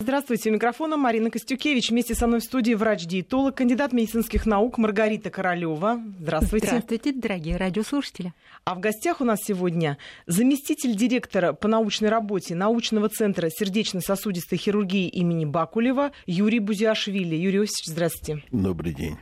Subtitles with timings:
[0.00, 1.90] Здравствуйте, у микрофона Марина Костюкевич.
[1.90, 6.00] Вместе со мной в студии врач-диетолог, кандидат медицинских наук Маргарита Королева.
[6.20, 6.68] Здравствуйте.
[6.68, 8.32] Здравствуйте, дорогие радиослушатели.
[8.62, 9.98] А в гостях у нас сегодня
[10.28, 17.34] заместитель директора по научной работе научного центра сердечно-сосудистой хирургии имени Бакулева Юрий Бузиашвили.
[17.34, 18.44] Юрий Иосифович, здравствуйте.
[18.52, 19.16] Добрый день.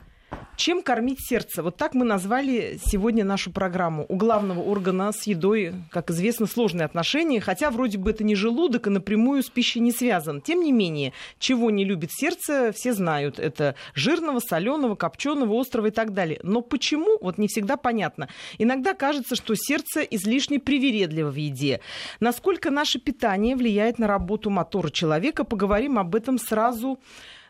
[0.57, 1.61] Чем кормить сердце?
[1.61, 4.07] Вот так мы назвали сегодня нашу программу.
[4.09, 8.87] У главного органа с едой, как известно, сложные отношения, хотя вроде бы это не желудок
[8.87, 10.41] и напрямую с пищей не связан.
[10.41, 13.37] Тем не менее, чего не любит сердце, все знают.
[13.37, 16.39] Это жирного, соленого, копченого, острого и так далее.
[16.41, 17.19] Но почему?
[17.21, 18.27] Вот не всегда понятно.
[18.57, 21.81] Иногда кажется, что сердце излишне привередливо в еде.
[22.19, 26.99] Насколько наше питание влияет на работу мотора человека, поговорим об этом сразу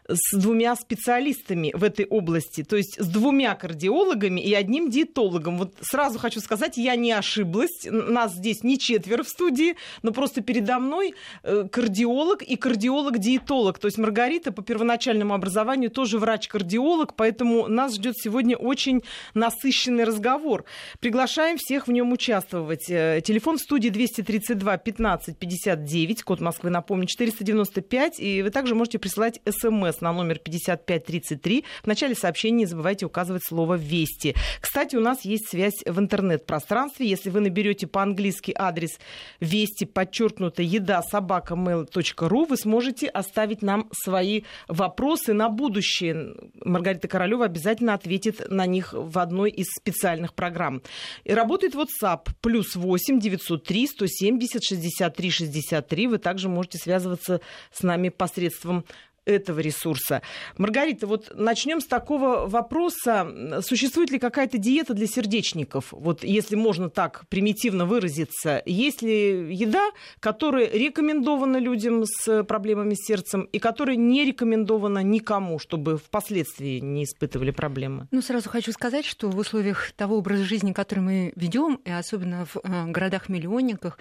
[0.08, 5.58] с двумя специалистами в этой области, то есть с двумя кардиологами и одним диетологом.
[5.58, 10.42] Вот сразу хочу сказать, я не ошиблась, нас здесь не четверо в студии, но просто
[10.42, 13.80] передо мной э, кардиолог и кардиолог-диетолог.
[13.80, 20.64] То есть Маргарита по первоначальному образованию тоже врач-кардиолог, поэтому нас ждет сегодня очень насыщенный разговор.
[21.00, 22.90] Приглашаем всех в нем участвовать.
[22.90, 29.00] Э, телефон в студии 232 15 59, код Москвы, напомню, 495, и вы также можете
[29.00, 31.66] присылать смс смс на номер 5533.
[31.84, 34.36] В начале сообщения не забывайте указывать слово «Вести».
[34.62, 37.08] Кстати, у нас есть связь в интернет-пространстве.
[37.08, 39.00] Если вы наберете по-английски адрес
[39.40, 46.36] «Вести», подчеркнуто «Еда», собака, mail.ru, вы сможете оставить нам свои вопросы на будущее.
[46.64, 50.82] Маргарита Королева обязательно ответит на них в одной из специальных программ.
[51.24, 56.08] И работает WhatsApp плюс 8 903 170 63 63.
[56.08, 58.86] Вы также можете связываться с нами посредством
[59.28, 60.22] этого ресурса.
[60.58, 63.62] Маргарита, вот начнем с такого вопроса.
[63.62, 65.88] Существует ли какая-то диета для сердечников?
[65.92, 68.62] Вот если можно так примитивно выразиться.
[68.66, 69.90] Есть ли еда,
[70.20, 77.04] которая рекомендована людям с проблемами с сердцем и которая не рекомендована никому, чтобы впоследствии не
[77.04, 78.08] испытывали проблемы?
[78.12, 82.46] Ну, сразу хочу сказать, что в условиях того образа жизни, который мы ведем, и особенно
[82.46, 83.98] в э, городах-миллионниках,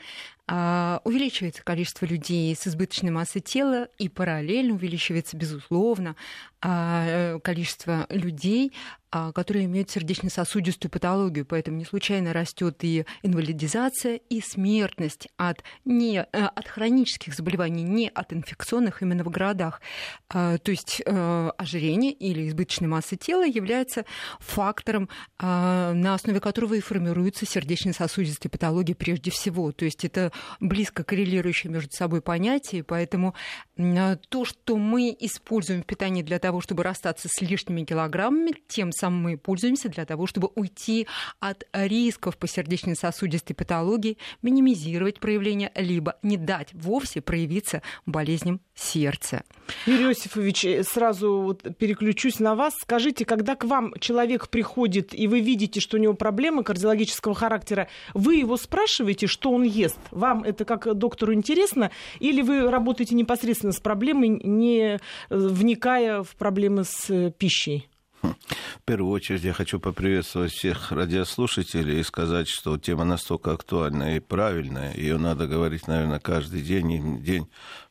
[0.49, 6.17] а, увеличивается количество людей с избыточной массой тела и параллельно увеличивается, безусловно, а, э,
[6.61, 8.73] количество людей,
[9.17, 16.19] а, которые имеют сердечно-сосудистую патологию, поэтому не случайно растет и инвалидизация, и смертность от, не,
[16.19, 19.81] э, от хронических заболеваний, не от инфекционных именно в городах.
[20.29, 24.05] То есть э, ожирение или избыточная масса тела является
[24.41, 29.73] фактором, на основе которого и формируется сердечно-сосудистая патология прежде всего.
[29.73, 33.35] То есть это близко коррелирующие между собой понятия, поэтому
[33.77, 39.23] то, что мы используем в питании для того, чтобы расстаться с лишними килограммами, тем самым
[39.23, 41.07] мы пользуемся для того, чтобы уйти
[41.41, 49.43] от рисков по сердечно-сосудистой патологии, минимизировать проявление, либо не дать вовсе проявиться болезням сердца.
[49.87, 52.75] Юрий Иосифович, сразу вот переключусь на вас.
[52.81, 57.89] Скажите, когда к вам человек приходит, и вы видите, что у него проблемы кардиологического характера,
[58.15, 59.99] вы его спрашиваете, что он ест?
[60.11, 61.91] Вам это как доктору интересно?
[62.21, 67.89] Или вы работаете непосредственно с проблемой, не вникая в проблемы с пищей?
[68.23, 74.21] В первую очередь я хочу поприветствовать всех радиослушателей и сказать, что тема настолько актуальная и
[74.21, 77.49] правильная, ее надо говорить, наверное, каждый день, и день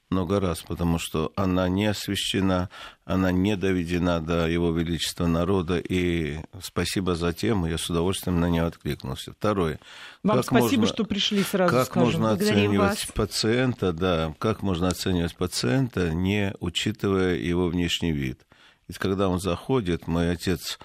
[0.09, 2.69] много раз, потому что она не освещена,
[3.05, 8.49] она не доведена до Его Величества народа, и спасибо за тему, я с удовольствием на
[8.49, 9.33] нее откликнулся.
[9.33, 9.79] Второе.
[10.23, 12.05] Вам как спасибо, можно, что пришли сразу, Как скажем.
[12.07, 13.05] можно оценивать вас.
[13.13, 18.41] пациента, да, как можно оценивать пациента, не учитывая его внешний вид.
[18.87, 20.77] Ведь когда он заходит, мой отец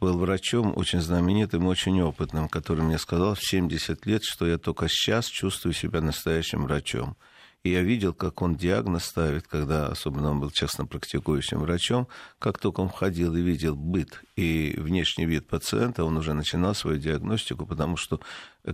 [0.00, 4.88] был врачом очень знаменитым, очень опытным, который мне сказал в 70 лет, что я только
[4.88, 7.16] сейчас чувствую себя настоящим врачом.
[7.64, 12.08] И я видел, как он диагноз ставит, когда, особенно он был частно практикующим врачом,
[12.40, 16.98] как только он входил и видел быт и внешний вид пациента, он уже начинал свою
[16.98, 18.20] диагностику, потому что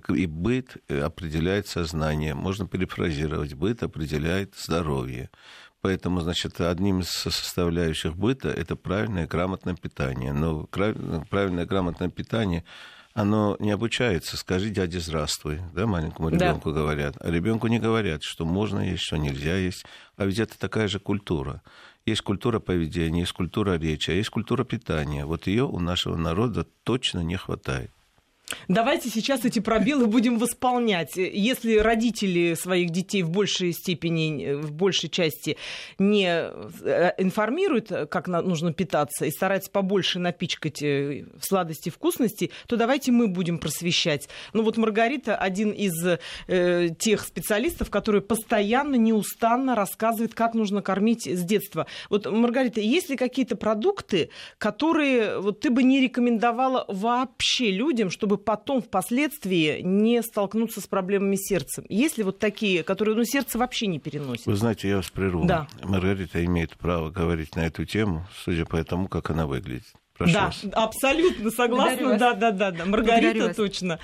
[0.09, 2.35] и быт определяет сознание.
[2.35, 5.29] Можно перефразировать, быт определяет здоровье.
[5.81, 10.33] Поэтому, значит, одним из составляющих быта это правильное грамотное питание.
[10.33, 12.65] Но правильное грамотное питание
[13.19, 14.37] оно не обучается.
[14.37, 16.81] Скажи дяде здравствуй, да, маленькому ребенку да.
[16.81, 17.17] говорят.
[17.19, 19.85] А ребенку не говорят, что можно есть, что нельзя есть.
[20.17, 21.61] А ведь это такая же культура.
[22.07, 25.27] Есть культура поведения, есть культура речи, а есть культура питания.
[25.27, 27.91] Вот ее у нашего народа точно не хватает.
[28.67, 31.17] Давайте сейчас эти пробелы будем восполнять.
[31.17, 35.57] Если родители своих детей в большей степени, в большей части
[35.99, 43.13] не э, информируют, как нужно питаться, и стараются побольше напичкать э, сладости вкусности, то давайте
[43.13, 44.29] мы будем просвещать.
[44.53, 45.95] Ну вот Маргарита один из
[46.47, 51.87] э, тех специалистов, который постоянно, неустанно рассказывает, как нужно кормить с детства.
[52.09, 58.38] Вот, Маргарита, есть ли какие-то продукты, которые вот, ты бы не рекомендовала вообще людям, чтобы
[58.39, 61.83] потом впоследствии не столкнуться с проблемами сердца?
[61.89, 64.47] Есть ли вот такие, которые ну, сердце вообще не переносит?
[64.47, 65.45] Вы знаете, я вас прерву.
[65.45, 65.69] Да.
[65.83, 69.85] Маргарита имеет право говорить на эту тему, судя по тому, как она выглядит.
[70.17, 70.65] Прошу да, вас.
[70.73, 72.19] абсолютно согласна.
[72.19, 72.85] Да, да, да, да.
[72.87, 74.01] Маргарита точно.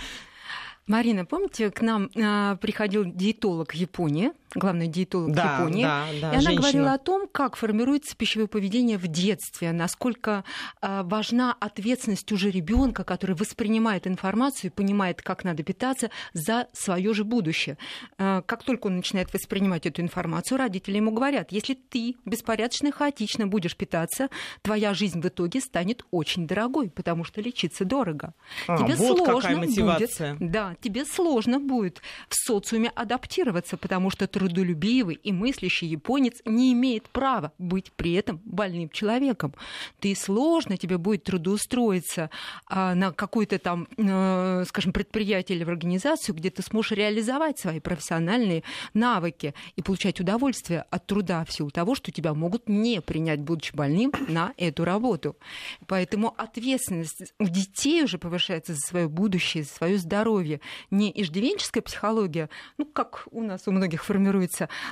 [0.86, 6.36] Марина, помните, к нам э, приходил диетолог Японии, главный диетолог да, Японии, да, да, и
[6.36, 6.60] она женщина.
[6.60, 10.44] говорила о том, как формируется пищевое поведение в детстве, насколько
[10.80, 17.14] э, важна ответственность уже ребенка, который воспринимает информацию и понимает, как надо питаться за свое
[17.14, 17.78] же будущее.
[18.18, 22.90] Э, как только он начинает воспринимать эту информацию, родители ему говорят, если ты беспорядочно и
[22.92, 24.28] хаотично будешь питаться,
[24.62, 28.34] твоя жизнь в итоге станет очень дорогой, потому что лечиться дорого.
[28.68, 30.34] А, Тебе вот сложно какая мотивация.
[30.34, 36.72] будет, да, тебе сложно будет в социуме адаптироваться, потому что трудолюбивый и мыслящий японец не
[36.72, 39.54] имеет права быть при этом больным человеком.
[40.00, 42.30] Ты сложно тебе будет трудоустроиться
[42.66, 47.80] а, на какое-то там, э, скажем, предприятие или в организацию, где ты сможешь реализовать свои
[47.80, 53.40] профессиональные навыки и получать удовольствие от труда в силу того, что тебя могут не принять,
[53.40, 55.36] будучи больным, на эту работу.
[55.86, 62.50] Поэтому ответственность у детей уже повышается за свое будущее, за свое здоровье не иждивенческая психология,
[62.76, 64.33] ну, как у нас у многих формируется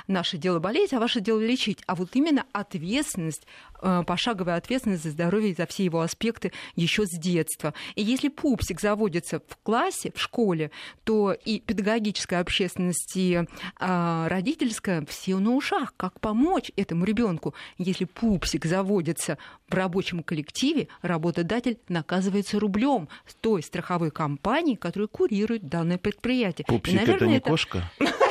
[0.07, 3.45] наше дело болеть, а ваше дело лечить, а вот именно ответственность,
[3.81, 7.73] э, пошаговая ответственность за здоровье и за все его аспекты еще с детства.
[7.95, 10.71] И если пупсик заводится в классе, в школе,
[11.03, 13.41] то и педагогическая общественность, и
[13.79, 15.93] а, родительская все на ушах.
[15.97, 17.53] Как помочь этому ребенку?
[17.77, 19.37] Если пупсик заводится
[19.67, 23.09] в рабочем коллективе, работодатель наказывается рублем
[23.43, 26.65] той страховой компании, которая курирует данное предприятие.
[26.65, 27.49] Пупсик и, наверное, это не это...
[27.49, 27.91] кошка?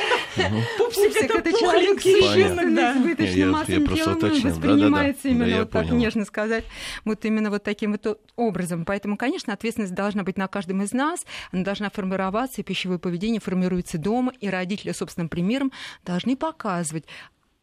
[0.77, 6.65] Пупсик это человек совершенно избыточно массовым телом воспринимается именно вот так нежно сказать,
[7.05, 8.85] вот именно вот таким вот образом.
[8.85, 13.39] Поэтому, конечно, ответственность должна быть на каждом из нас, она должна формироваться, и пищевое поведение
[13.39, 15.71] формируется дома, и родители собственным примером
[16.05, 17.05] должны показывать,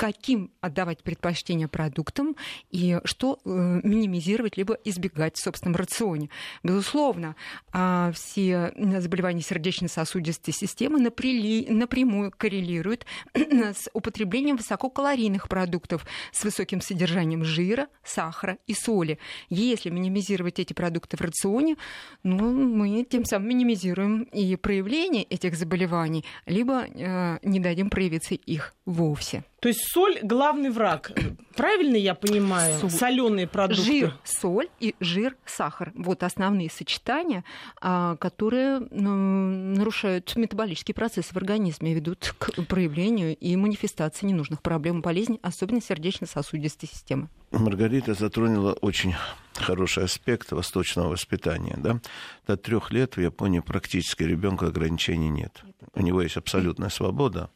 [0.01, 2.35] каким отдавать предпочтение продуктам
[2.71, 6.31] и что э, минимизировать либо избегать в собственном рационе.
[6.63, 7.37] Безусловно,
[7.75, 13.05] э, все заболевания сердечно-сосудистой системы напрямую коррелируют
[13.35, 19.19] с употреблением высококалорийных продуктов с высоким содержанием жира, сахара и соли.
[19.51, 21.77] Если минимизировать эти продукты в рационе,
[22.23, 28.75] ну, мы тем самым минимизируем и проявление этих заболеваний, либо э, не дадим проявиться их
[28.91, 29.45] вовсе.
[29.61, 31.13] То есть соль главный враг.
[31.55, 32.79] Правильно я понимаю?
[32.81, 32.91] Соль.
[32.91, 33.85] Соленые продукты.
[33.85, 35.93] Жир, соль и жир, сахар.
[35.95, 37.45] Вот основные сочетания,
[37.81, 45.01] а, которые ну, нарушают метаболический процесс в организме, ведут к проявлению и манифестации ненужных проблем
[45.01, 47.29] и болезней, особенно сердечно-сосудистой системы.
[47.51, 49.15] Маргарита затронула очень
[49.55, 51.77] хороший аспект восточного воспитания.
[51.77, 52.01] Да?
[52.47, 55.63] До трех лет в Японии практически ребенка ограничений нет.
[55.95, 57.51] У него есть абсолютная свобода,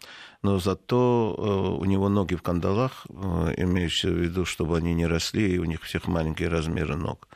[0.44, 5.06] но зато э, у него ноги в кандалах, э, имеющие в виду, чтобы они не
[5.06, 7.29] росли, и у них всех маленькие размеры ног.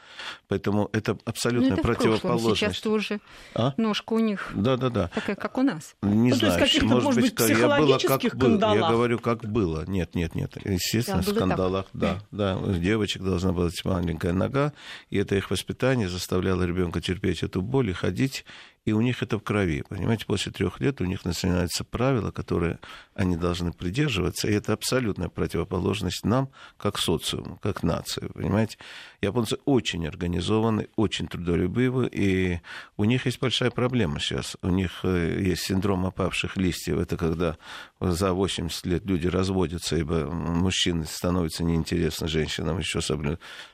[0.47, 2.61] Поэтому это абсолютно ну, это противоположность.
[2.61, 3.21] Сейчас тоже
[3.55, 3.73] а?
[3.79, 5.09] ножка у них да, да, да.
[5.15, 5.97] такая, как у нас.
[6.03, 8.75] Не ну, знаю, может, может быть, быть я было как было.
[8.75, 9.85] Я говорю, как было.
[9.87, 10.59] Нет, нет, нет.
[10.67, 12.59] Естественно, да, в скандалах, да, да.
[12.59, 14.75] У девочек должна быть маленькая нога,
[15.09, 18.45] и это их воспитание заставляло ребенка терпеть эту боль и ходить
[18.85, 19.83] и у них это в крови.
[19.89, 22.79] Понимаете, после трех лет у них начинаются правила, которые
[23.15, 28.29] они должны придерживаться, и это абсолютная противоположность нам, как социуму, как нации.
[28.35, 28.79] Понимаете,
[29.21, 32.61] японцы очень организованы, очень трудолюбивы, и
[32.97, 34.57] у них есть большая проблема сейчас.
[34.63, 36.99] У них э, есть синдром опавших листьев.
[36.99, 37.57] Это когда
[38.01, 43.01] за 80 лет люди разводятся, ибо мужчины становятся неинтересны женщинам, еще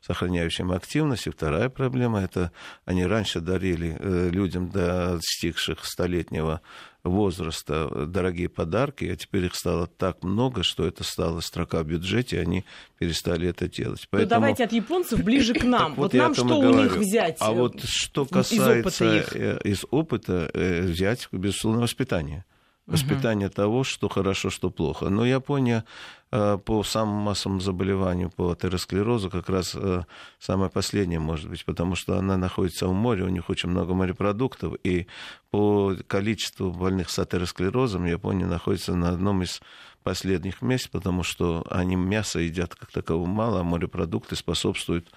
[0.02, 1.26] сохраняющим активность.
[1.26, 2.50] И вторая проблема– это
[2.84, 6.61] они раньше дарили э, людям до достигших столетнего
[7.03, 12.41] возраста дорогие подарки, а теперь их стало так много, что это стала строка в бюджете,
[12.41, 12.65] они
[12.99, 14.01] перестали это делать.
[14.05, 14.29] Ну, Поэтому...
[14.29, 15.95] Ну давайте от японцев ближе к нам.
[15.97, 17.37] вот, вот нам что у них взять?
[17.41, 22.45] А вот что касается из опыта, из опыта взять, безусловно, воспитание
[22.87, 23.55] воспитание угу.
[23.55, 25.09] того, что хорошо, что плохо.
[25.09, 25.85] Но Япония
[26.31, 30.03] э, по самым массовым заболеваниям, по атеросклерозу, как раз э,
[30.38, 34.75] самая последняя, может быть, потому что она находится у моря, у них очень много морепродуктов,
[34.85, 35.07] и
[35.50, 39.61] по количеству больных с атеросклерозом Япония находится на одном из
[40.03, 45.11] последних мест, потому что они мясо едят как такового мало, а морепродукты способствуют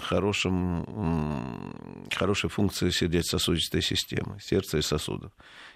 [0.00, 5.32] хорошим, хорошей функции сердечно-сосудистой системы, сердца и сосудов.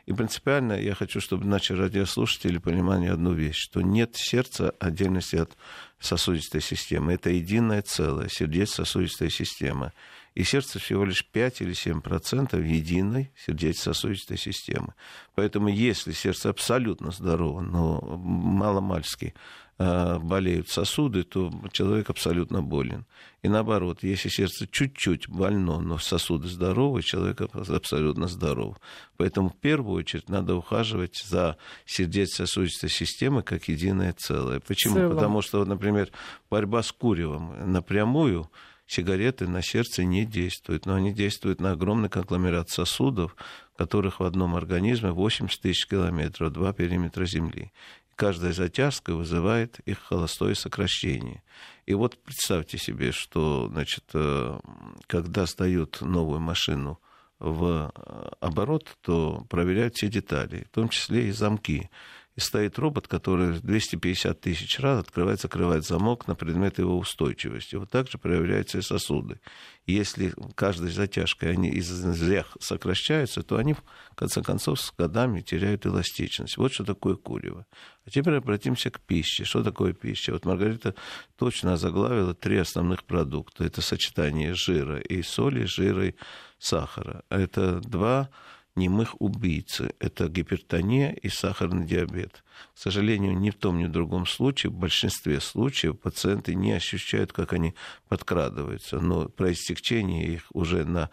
[0.07, 5.57] И принципиально я хочу, чтобы наши радиослушатели понимали одну вещь, что нет сердца отдельности от
[5.99, 7.15] сосудистой системы.
[7.15, 9.93] Это единое целое, сердечно-сосудистая система.
[10.35, 14.95] И сердце всего лишь 5 или 7 процентов единой сердечно-сосудистой системы.
[15.37, 19.39] Поэтому если сердце абсолютно здорово, но маломальски Э,
[19.79, 23.07] болеют сосуды, то человек абсолютно болен.
[23.43, 28.77] И наоборот, если сердце чуть-чуть больно, но сосуды здоровы, человек абсолютно здоров.
[29.17, 34.61] Поэтому в первую очередь надо ухаживать за сердечно-сосудистой системой как единое целое.
[34.61, 34.95] Почему?
[34.95, 35.15] Целом.
[35.15, 36.11] Потому что, например,
[36.51, 38.51] борьба с куревом напрямую
[38.87, 43.35] сигареты на сердце не действуют, но они действуют на огромный конгломерат сосудов,
[43.77, 47.73] которых в одном организме 80 тысяч километров, два периметра Земли
[48.17, 51.43] каждая затяжка вызывает их холостое сокращение.
[51.87, 54.59] И вот представьте себе, что значит, э,
[55.07, 57.01] когда сдают новую машину
[57.39, 61.91] в э, оборот, то проверяют все детали, в том числе и замки
[62.37, 67.77] и стоит робот, который 250 тысяч раз открывает, закрывает замок на предмет его устойчивости.
[67.77, 69.41] Вот так же проявляются и сосуды.
[69.87, 73.83] если каждой затяжкой они из зря сокращаются, то они, в
[74.17, 76.57] конце концов, с годами теряют эластичность.
[76.57, 77.67] Вот что такое курево.
[78.05, 79.45] А теперь обратимся к пище.
[79.45, 80.33] Что такое пища?
[80.33, 80.95] Вот Маргарита
[81.37, 83.65] точно заглавила три основных продукта.
[83.65, 86.15] Это сочетание жира и соли, жира и
[86.59, 87.23] сахара.
[87.29, 88.29] Это два
[88.77, 89.95] немых убийцы.
[89.99, 92.43] Это гипертония и сахарный диабет.
[92.75, 97.33] К сожалению, ни в том, ни в другом случае, в большинстве случаев пациенты не ощущают,
[97.33, 97.75] как они
[98.09, 98.99] подкрадываются.
[99.01, 101.11] Но проистечение их уже на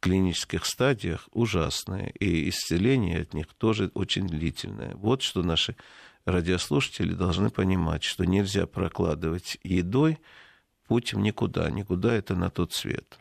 [0.00, 4.94] клинических стадиях ужасное, и исцеление от них тоже очень длительное.
[4.96, 5.76] Вот что наши
[6.26, 10.18] радиослушатели должны понимать, что нельзя прокладывать едой
[10.86, 11.70] путь в никуда.
[11.70, 13.18] Никуда это на тот свет.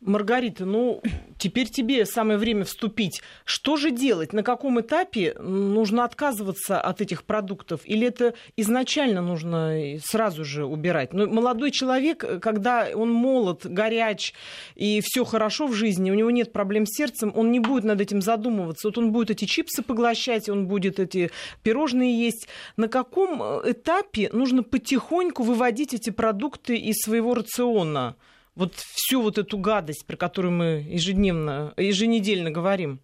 [0.00, 1.02] Маргарита, ну,
[1.38, 3.20] теперь тебе самое время вступить.
[3.44, 4.32] Что же делать?
[4.32, 7.80] На каком этапе нужно отказываться от этих продуктов?
[7.84, 11.12] Или это изначально нужно сразу же убирать?
[11.12, 14.34] Ну, молодой человек, когда он молод, горяч
[14.76, 18.00] и все хорошо в жизни, у него нет проблем с сердцем, он не будет над
[18.00, 18.86] этим задумываться.
[18.88, 21.32] Вот он будет эти чипсы поглощать, он будет эти
[21.64, 22.46] пирожные есть.
[22.76, 28.14] На каком этапе нужно потихоньку выводить эти продукты из своего рациона?
[28.58, 32.98] Вот всю вот эту гадость, про которую мы ежедневно, еженедельно говорим?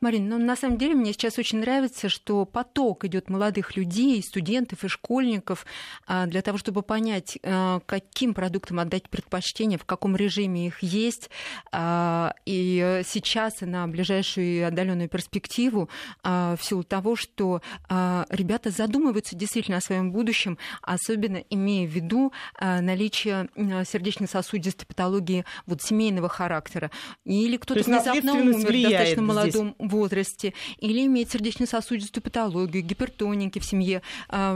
[0.00, 4.82] Марин, ну на самом деле мне сейчас очень нравится, что поток идет молодых людей, студентов
[4.82, 5.66] и школьников
[6.06, 11.28] а, для того, чтобы понять, а, каким продуктам отдать предпочтение, в каком режиме их есть.
[11.70, 15.90] А, и сейчас и на ближайшую отдаленную перспективу
[16.22, 23.48] в силу того, что ребята задумываются действительно о своем будущем, особенно имея в виду наличие
[23.56, 26.90] сердечно-сосудистой патологии вот, семейного характера.
[27.24, 34.02] Или кто-то внезапно умер в достаточно молодом возрасте или имеет сердечно-сосудистую патологию, гипертоники в семье,
[34.28, 34.54] а,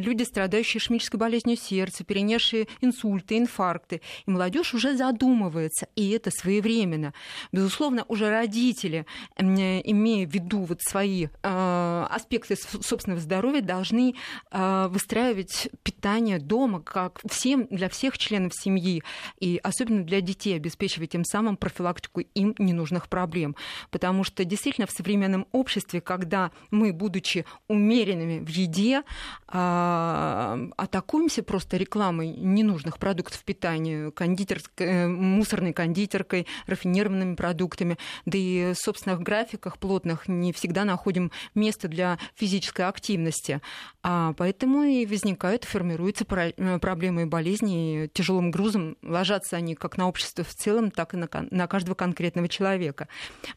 [0.00, 4.00] люди, страдающие ишемической болезнью сердца, перенесшие инсульты, инфаркты.
[4.26, 7.12] И молодежь уже задумывается, и это своевременно.
[7.52, 9.06] Безусловно, уже родители,
[9.38, 14.14] имея в виду вот свои а, аспекты собственного здоровья, должны
[14.50, 19.02] а, выстраивать питание дома, как всем, для всех членов семьи,
[19.40, 23.56] и особенно для детей, обеспечивать тем самым профилактику им ненужных проблем.
[23.90, 29.02] Потому что действительно действительно в современном обществе, когда мы, будучи умеренными в еде,
[29.46, 38.72] а, атакуемся просто рекламой ненужных продуктов питания, кондитерской, э, мусорной кондитеркой, рафинированными продуктами, да и,
[38.74, 43.60] собственно, в графиках плотных не всегда находим место для физической активности.
[44.02, 49.96] А поэтому и возникают, формируются э, проблемы и болезни, и тяжелым грузом ложатся они как
[49.96, 53.06] на общество в целом, так и на, каждого конкретного человека.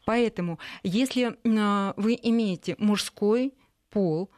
[0.04, 0.60] Поэтому,
[1.00, 3.54] если а, вы имеете мужской
[3.90, 4.30] пол,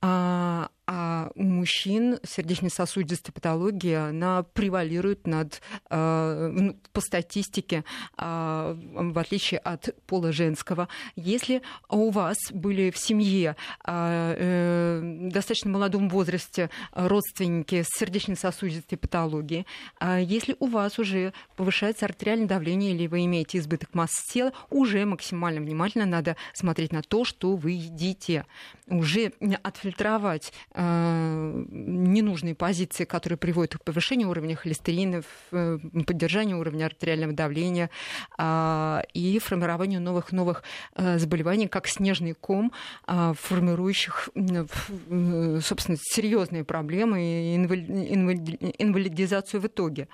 [0.00, 7.84] а, А у мужчин сердечно-сосудистая патология, она превалирует над, ну, по статистике,
[8.16, 10.88] в отличие от пола женского.
[11.14, 13.54] Если у вас были в семье
[13.84, 19.66] э, достаточно молодом возрасте родственники с сердечно-сосудистой патологией,
[20.00, 25.60] если у вас уже повышается артериальное давление или вы имеете избыток массы тела, уже максимально
[25.60, 28.46] внимательно надо смотреть на то, что вы едите.
[28.86, 37.32] Уже отфильтровать э, ненужные позиции, которые приводят к повышению уровня холестерина, э, поддержанию уровня артериального
[37.32, 37.90] давления
[38.38, 40.62] э, и формированию новых новых
[40.94, 42.72] э, заболеваний, как снежный ком,
[43.06, 50.08] э, формирующих, э, собственно, серьезные проблемы и инвалидизацию в итоге.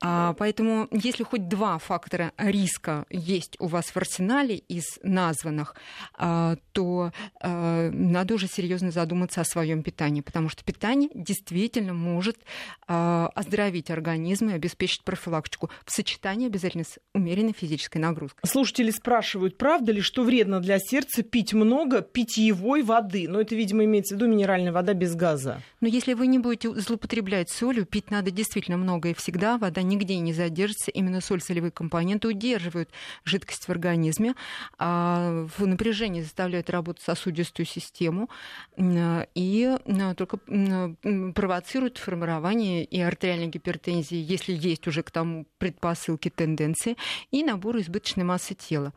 [0.00, 5.76] А, поэтому, если хоть два фактора риска есть у вас в арсенале из названных,
[6.14, 9.91] а, то а, надо уже серьезно задуматься о своем питании,
[10.22, 12.38] потому что питание действительно может
[12.86, 18.40] оздоровить организм и обеспечить профилактику в сочетании обязательно с умеренной физической нагрузкой.
[18.48, 23.28] Слушатели спрашивают, правда ли, что вредно для сердца пить много питьевой воды?
[23.28, 25.62] Но это, видимо, имеется в виду минеральная вода без газа.
[25.80, 30.18] Но если вы не будете злоупотреблять солью, пить надо действительно много и всегда, вода нигде
[30.18, 30.90] не задержится.
[30.90, 32.90] Именно соль-солевые компоненты удерживают
[33.24, 34.34] жидкость в организме,
[34.78, 38.30] а в напряжении заставляют работать сосудистую систему
[38.76, 39.76] и
[40.16, 40.38] только
[41.34, 46.96] провоцируют формирование и артериальной гипертензии, если есть уже к тому предпосылки, тенденции,
[47.30, 48.92] и набор избыточной массы тела.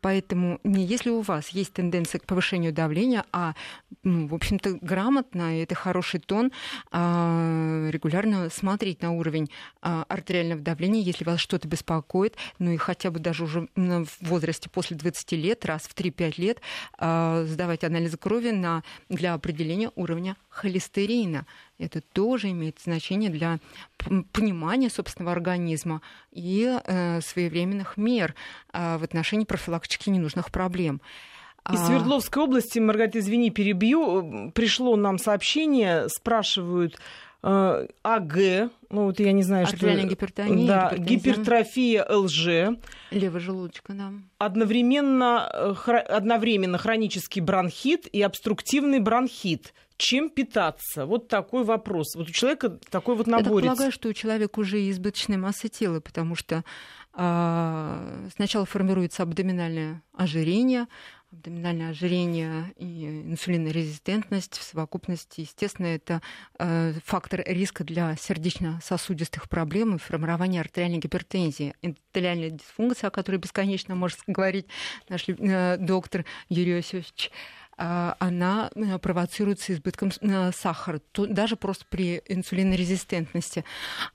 [0.00, 3.54] Поэтому если у вас есть тенденция к повышению давления, а,
[4.02, 6.52] ну, в общем-то, грамотно, это хороший тон,
[6.90, 13.10] а, регулярно смотреть на уровень а, артериального давления, если вас что-то беспокоит, ну и хотя
[13.10, 16.60] бы даже уже в возрасте после 20 лет, раз в 3-5 лет,
[16.98, 21.46] а, сдавать анализы крови на, для определения уровня холестерина.
[21.78, 23.58] Это тоже имеет значение для
[24.32, 28.34] понимания собственного организма и э, своевременных мер
[28.72, 31.00] э, в отношении профилактики ненужных проблем.
[31.70, 36.98] Из Свердловской области, Маргарита, извини, перебью, пришло нам сообщение, спрашивают,
[37.42, 38.36] Э, АГ,
[38.90, 39.76] ну вот я не знаю, что...
[39.76, 42.76] гипертония, да, гипертрофия ЛЖ.
[43.10, 44.12] Левого желудочка, да.
[44.36, 45.48] Одновременно,
[45.86, 49.72] э, одновременно хронический бронхит и обструктивный бронхит.
[50.00, 51.04] Чем питаться?
[51.04, 52.14] Вот такой вопрос.
[52.16, 53.64] Вот у человека такой вот наборец.
[53.64, 56.64] Я полагаю, что у человека уже избыточная масса тела, потому что
[57.12, 60.86] а, сначала формируется абдоминальное ожирение,
[61.32, 66.22] абдоминальное ожирение и инсулинорезистентность в совокупности, естественно, это
[66.58, 71.74] э, фактор риска для сердечно-сосудистых проблем и формирования артериальной гипертензии.
[71.82, 74.66] Эндотелиальная дисфункция, о которой бесконечно может говорить
[75.08, 77.30] наш э, доктор Юрий Иосифович,
[78.18, 83.64] она э, провоцируется избытком э, сахара, даже просто при инсулинорезистентности.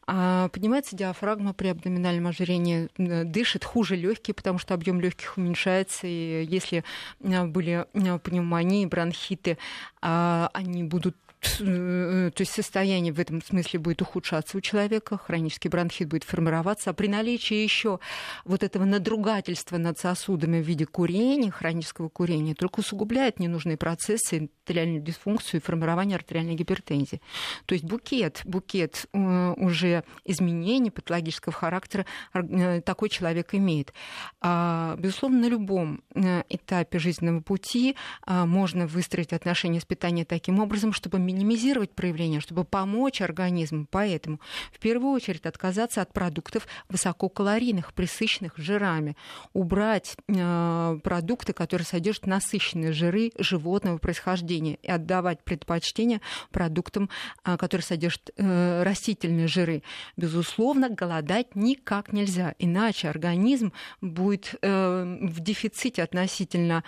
[0.06, 6.46] А поднимается диафрагма при абдоминальном ожирении, дышит хуже легкие, потому что объем легких уменьшается, и
[6.48, 6.84] если
[7.22, 9.58] э, были пневмонии, бронхиты,
[10.02, 11.25] а, они будут Э,
[11.58, 16.94] то есть состояние в этом смысле будет ухудшаться у человека, хронический бронхит будет формироваться, а
[16.94, 18.00] при наличии еще
[18.44, 25.02] вот этого надругательства над сосудами в виде курения, хронического курения, только усугубляет ненужные процессы, артериальную
[25.02, 27.22] дисфункцию и формирование артериальной гипертензии.
[27.66, 33.94] То есть букет, букет э, уже изменений патологического характера э, такой человек имеет.
[34.42, 36.02] А, безусловно, на любом
[36.50, 43.22] этапе жизненного пути можно выстроить отношения с питанием таким образом, чтобы минимизировать проявление, чтобы помочь
[43.22, 43.88] организму.
[43.90, 44.40] Поэтому
[44.72, 49.16] в первую очередь отказаться от продуктов высококалорийных, присыщенных жирами,
[49.54, 56.22] убрать э, продукты, которые содержат насыщенные жиры животного происхождения и отдавать предпочтение
[56.52, 57.10] продуктам,
[57.44, 59.84] э, которые содержат э, растительные жиры.
[60.18, 66.84] Безусловно, голодать никак нельзя, иначе организм будет э, в дефиците относительно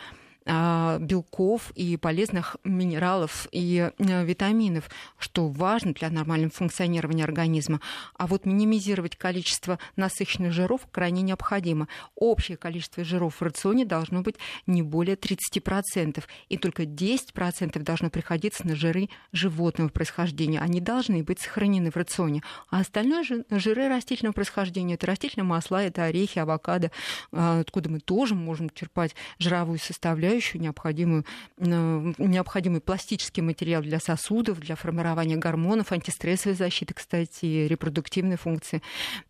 [0.47, 7.81] белков и полезных минералов и э, витаминов, что важно для нормального функционирования организма.
[8.17, 11.87] А вот минимизировать количество насыщенных жиров крайне необходимо.
[12.15, 18.65] Общее количество жиров в рационе должно быть не более 30%, и только 10% должно приходиться
[18.65, 20.59] на жиры животного происхождения.
[20.59, 22.41] Они должны быть сохранены в рационе.
[22.69, 26.91] А остальное жиры растительного происхождения, это растительные масла, это орехи, авокадо,
[27.31, 31.25] а, откуда мы тоже можем черпать жировую составляющую, составляющую, необходимую,
[31.57, 38.81] э, необходимый пластический материал для сосудов, для формирования гормонов, антистрессовой защиты, кстати, репродуктивной функции,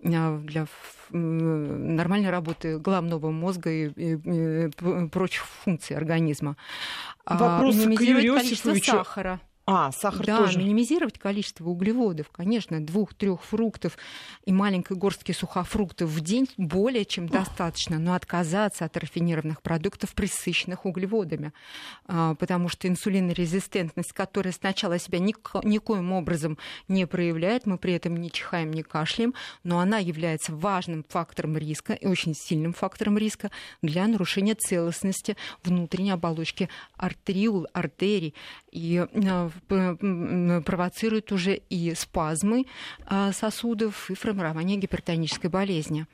[0.04, 0.68] э, для
[1.10, 6.58] нормальной работы головного мозга и, и, и прочих функций организма.
[7.26, 9.40] А Вопрос к Юрию количество сахара
[9.70, 10.60] А, сахар да, тоже.
[10.60, 13.98] минимизировать количество углеводов, конечно, двух-трех фруктов
[14.46, 20.86] и маленькой горстки сухофруктов в день более чем достаточно, но отказаться от рафинированных продуктов, присыщенных
[20.86, 21.52] углеводами,
[22.06, 28.32] а, потому что инсулинорезистентность, которая сначала себя никоим образом не проявляет, мы при этом не
[28.32, 29.34] чихаем, не кашляем,
[29.66, 33.52] но она является важным фактором риска и очень сильным фактором риска
[33.82, 38.34] для нарушения целостности внутренней оболочки артериул, артерий.
[38.72, 42.66] И а, провоцирует уже и спазмы
[43.06, 46.06] а, сосудов, и формирование гипертонической болезни.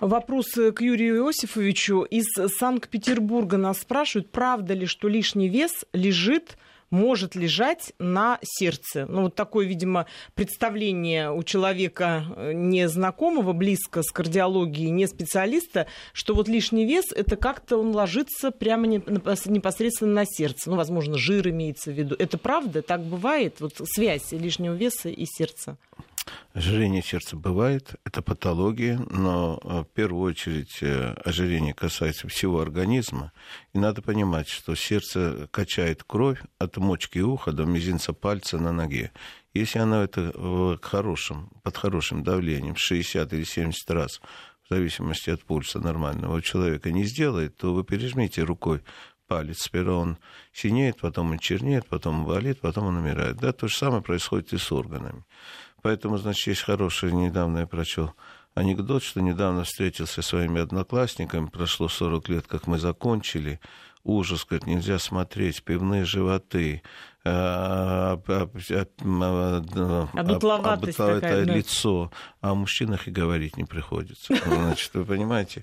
[0.00, 2.02] Вопрос к Юрию Иосифовичу.
[2.02, 2.26] Из
[2.58, 6.56] Санкт-Петербурга нас спрашивают, правда ли, что лишний вес лежит
[6.90, 9.06] может лежать на сердце.
[9.08, 16.34] Ну, вот такое, видимо, представление у человека э, незнакомого, близко с кардиологией, не специалиста, что
[16.34, 20.70] вот лишний вес, это как-то он ложится прямо непосредственно на сердце.
[20.70, 22.16] Ну, возможно, жир имеется в виду.
[22.18, 22.82] Это правда?
[22.82, 23.56] Так бывает?
[23.60, 25.76] Вот связь лишнего веса и сердца.
[26.52, 33.32] Ожирение сердца бывает, это патология, но э, в первую очередь э, ожирение касается всего организма.
[33.72, 39.12] И надо понимать, что сердце качает кровь от мочки уха до мизинца пальца на ноге.
[39.54, 44.20] Если оно это в хорошем, под хорошим давлением 60 или 70 раз,
[44.68, 48.82] в зависимости от пульса нормального человека, не сделает, то вы пережмите рукой
[49.28, 49.62] палец.
[49.62, 50.18] Сперва он
[50.52, 53.36] синеет, потом он чернеет, потом он болит, потом он умирает.
[53.36, 55.24] Да, то же самое происходит и с органами.
[55.82, 58.12] Поэтому, значит, есть хороший, недавно я прочел
[58.54, 63.60] анекдот, что недавно встретился со своими одноклассниками, прошло 40 лет, как мы закончили,
[64.04, 66.82] ужас, как нельзя смотреть, пивные животы,
[70.12, 72.10] обутловатое лицо,
[72.40, 74.34] а о мужчинах и говорить не приходится.
[74.44, 75.60] Значит, вы понимаете?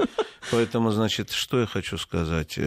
[0.51, 2.59] Поэтому, значит, что я хочу сказать?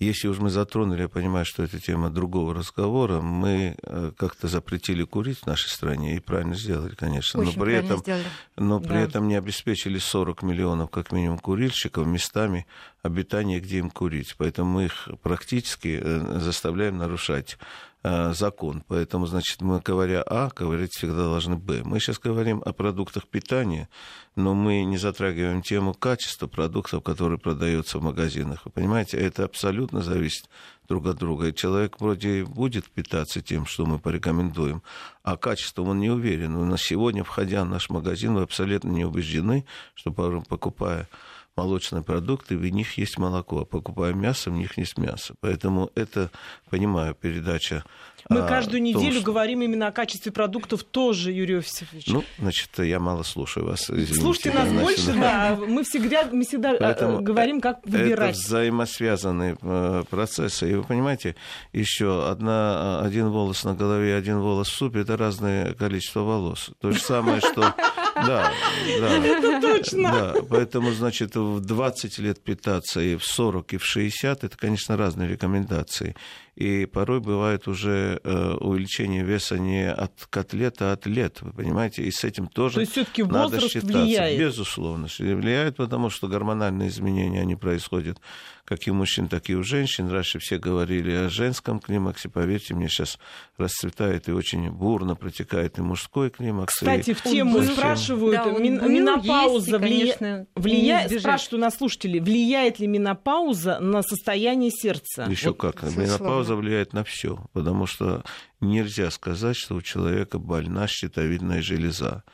[0.00, 5.04] Если уж мы затронули, я понимаю, что это тема другого разговора, мы э, как-то запретили
[5.04, 7.40] курить в нашей стране, и правильно сделали, конечно.
[7.40, 8.24] Очень но при этом, сделали.
[8.56, 9.00] но при да.
[9.00, 12.66] этом не обеспечили 40 миллионов, как минимум, курильщиков местами
[13.02, 14.34] обитания, где им курить.
[14.36, 17.56] Поэтому мы их практически э, заставляем нарушать
[18.04, 18.84] закон.
[18.86, 21.82] Поэтому, значит, мы, говоря А, говорить всегда должны Б.
[21.84, 23.88] Мы сейчас говорим о продуктах питания,
[24.36, 28.60] но мы не затрагиваем тему качества продуктов, которые продаются в магазинах.
[28.66, 30.50] Вы понимаете, это абсолютно зависит
[30.86, 31.48] друг от друга.
[31.48, 34.82] И человек вроде будет питаться тем, что мы порекомендуем,
[35.22, 36.52] а качеством он не уверен.
[36.52, 39.64] Но сегодня, входя в наш магазин, вы абсолютно не убеждены,
[39.94, 41.08] что покупая
[41.56, 45.34] молочные продукты, в них есть молоко, а покупая мясо, в них есть мясо.
[45.40, 46.30] Поэтому это,
[46.70, 47.84] понимаю, передача
[48.28, 52.06] мы а, каждую неделю том, говорим именно о качестве продуктов тоже, Юрий Офисович.
[52.06, 53.90] Ну, значит, я мало слушаю вас.
[53.90, 54.14] Извините.
[54.14, 55.58] Слушайте нас значит, больше, да.
[55.66, 58.36] Мы всегда, мы всегда э, Поэтому говорим, как выбирать.
[58.36, 60.70] Это взаимосвязанные э, процессы.
[60.70, 61.36] И вы понимаете,
[61.72, 66.70] еще одна, один волос на голове, один волос в супе, это разное количество волос.
[66.80, 67.74] То же самое, что...
[68.14, 68.52] Да,
[69.00, 69.26] да.
[69.26, 70.12] Это точно.
[70.12, 74.96] Да, поэтому, значит, в 20 лет питаться и в 40, и в 60, это, конечно,
[74.96, 76.14] разные рекомендации
[76.56, 82.02] и порой бывает уже э, увеличение веса не от котлета, а от лет, вы понимаете,
[82.02, 83.86] и с этим тоже То есть все-таки надо считаться.
[83.86, 84.38] влияет?
[84.38, 88.20] Безусловно, влияет, потому что гормональные изменения, они происходят
[88.64, 90.08] как и у мужчин, так и у женщин.
[90.08, 93.18] Раньше все говорили о женском климаксе, поверьте мне, сейчас
[93.58, 96.74] расцветает и очень бурно протекает и мужской климакс.
[96.74, 97.14] Кстати, и...
[97.14, 97.74] в тему Зачем?
[97.74, 103.80] спрашивают, да, мин, был, менопауза есть, конечно, влияет, спрашивают у нас слушатели, влияет ли менопауза
[103.80, 105.26] на состояние сердца?
[105.28, 105.82] Еще вот, как.
[105.82, 108.24] Менопауза влияет на все, потому что
[108.60, 112.24] нельзя сказать, что у человека больна щитовидная железа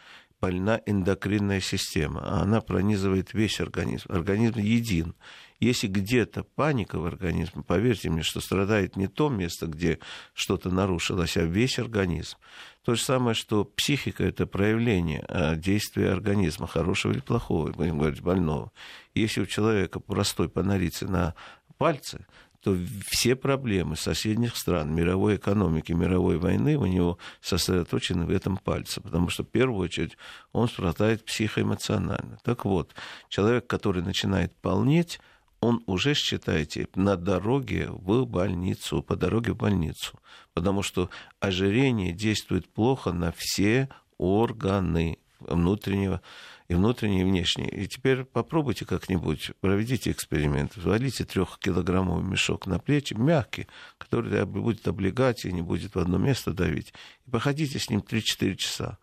[0.40, 2.40] больна эндокринная система.
[2.40, 4.10] Она пронизывает весь организм.
[4.10, 5.14] Организм един.
[5.60, 9.98] Если где-то паника в организме, поверьте мне, что страдает не то место, где
[10.32, 12.38] что-то нарушилось, а весь организм.
[12.82, 18.22] То же самое, что психика– это проявление а, действия организма, хорошего или плохого, будем говорить,
[18.22, 18.72] больного.
[19.14, 21.34] Если у человека простой понарится на
[21.76, 22.26] пальцы,
[22.62, 29.00] то все проблемы соседних стран, мировой экономики, мировой войны у него сосредоточены в этом пальце,
[29.00, 30.16] потому что в первую очередь
[30.52, 32.38] он страдает психоэмоционально.
[32.44, 32.94] Так вот,
[33.28, 35.20] человек, который начинает полнеть,
[35.60, 40.18] он уже, считайте, на дороге в больницу, по дороге в больницу.
[40.54, 46.22] Потому что ожирение действует плохо на все органы внутреннего
[46.68, 47.68] и внутренние, и внешние.
[47.68, 53.66] И теперь попробуйте как-нибудь, проведите эксперимент, взвалите трехкилограммовый мешок на плечи, мягкий,
[53.98, 56.94] который будет облегать и не будет в одно место давить.
[57.26, 58.98] И походите с ним 3-4 часа.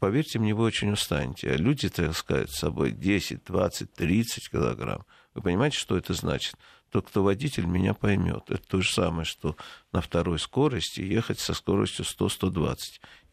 [0.00, 1.52] Поверьте мне, вы очень устанете.
[1.52, 5.06] А люди таскают с собой 10, 20, 30 килограмм
[5.36, 6.54] Вы понимаете, что это значит?
[6.90, 8.44] Тот, кто водитель, меня поймет.
[8.48, 9.54] Это то же самое, что
[9.92, 12.76] на второй скорости ехать со скоростью 100-120.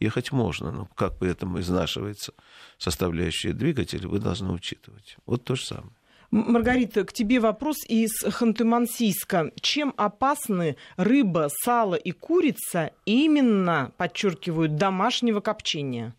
[0.00, 2.34] Ехать можно, но как при этом изнашивается
[2.76, 5.16] составляющая двигателя, вы должны учитывать.
[5.24, 5.92] Вот то же самое.
[6.30, 9.52] Маргарита, к тебе вопрос из Ханты-Мансийска.
[9.60, 16.14] Чем опасны рыба, сало и курица именно, подчеркивают, домашнего копчения?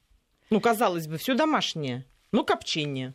[0.49, 3.13] Ну, казалось бы, все домашнее, но копчение.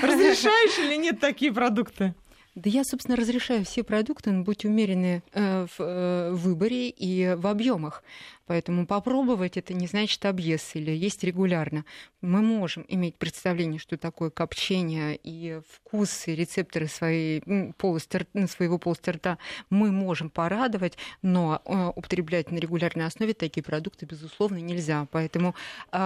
[0.00, 2.14] Разрешаешь или нет такие продукты?
[2.54, 7.46] Да я, собственно, разрешаю все продукты, но будь умеренны э, в э, выборе и в
[7.46, 8.04] объемах.
[8.52, 11.86] Поэтому попробовать это не значит объезд или есть регулярно.
[12.20, 17.40] Мы можем иметь представление, что такое копчение и вкус, и рецепторы своей
[17.78, 19.38] полости, своего полости рта
[19.70, 25.06] мы можем порадовать, но э, употреблять на регулярной основе такие продукты, безусловно, нельзя.
[25.10, 25.54] Поэтому
[25.90, 25.96] э,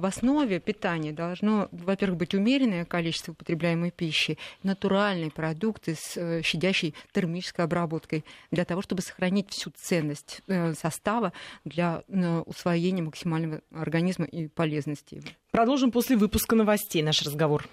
[0.00, 6.94] в основе питания должно, во-первых, быть умеренное количество употребляемой пищи, натуральные продукты с э, щадящей
[7.10, 10.42] термической обработкой, для того, чтобы сохранить всю ценность
[10.78, 11.32] состава
[11.64, 15.22] для для максимального организма и полезности.
[15.50, 17.66] Продолжим после выпуска новостей наш разговор.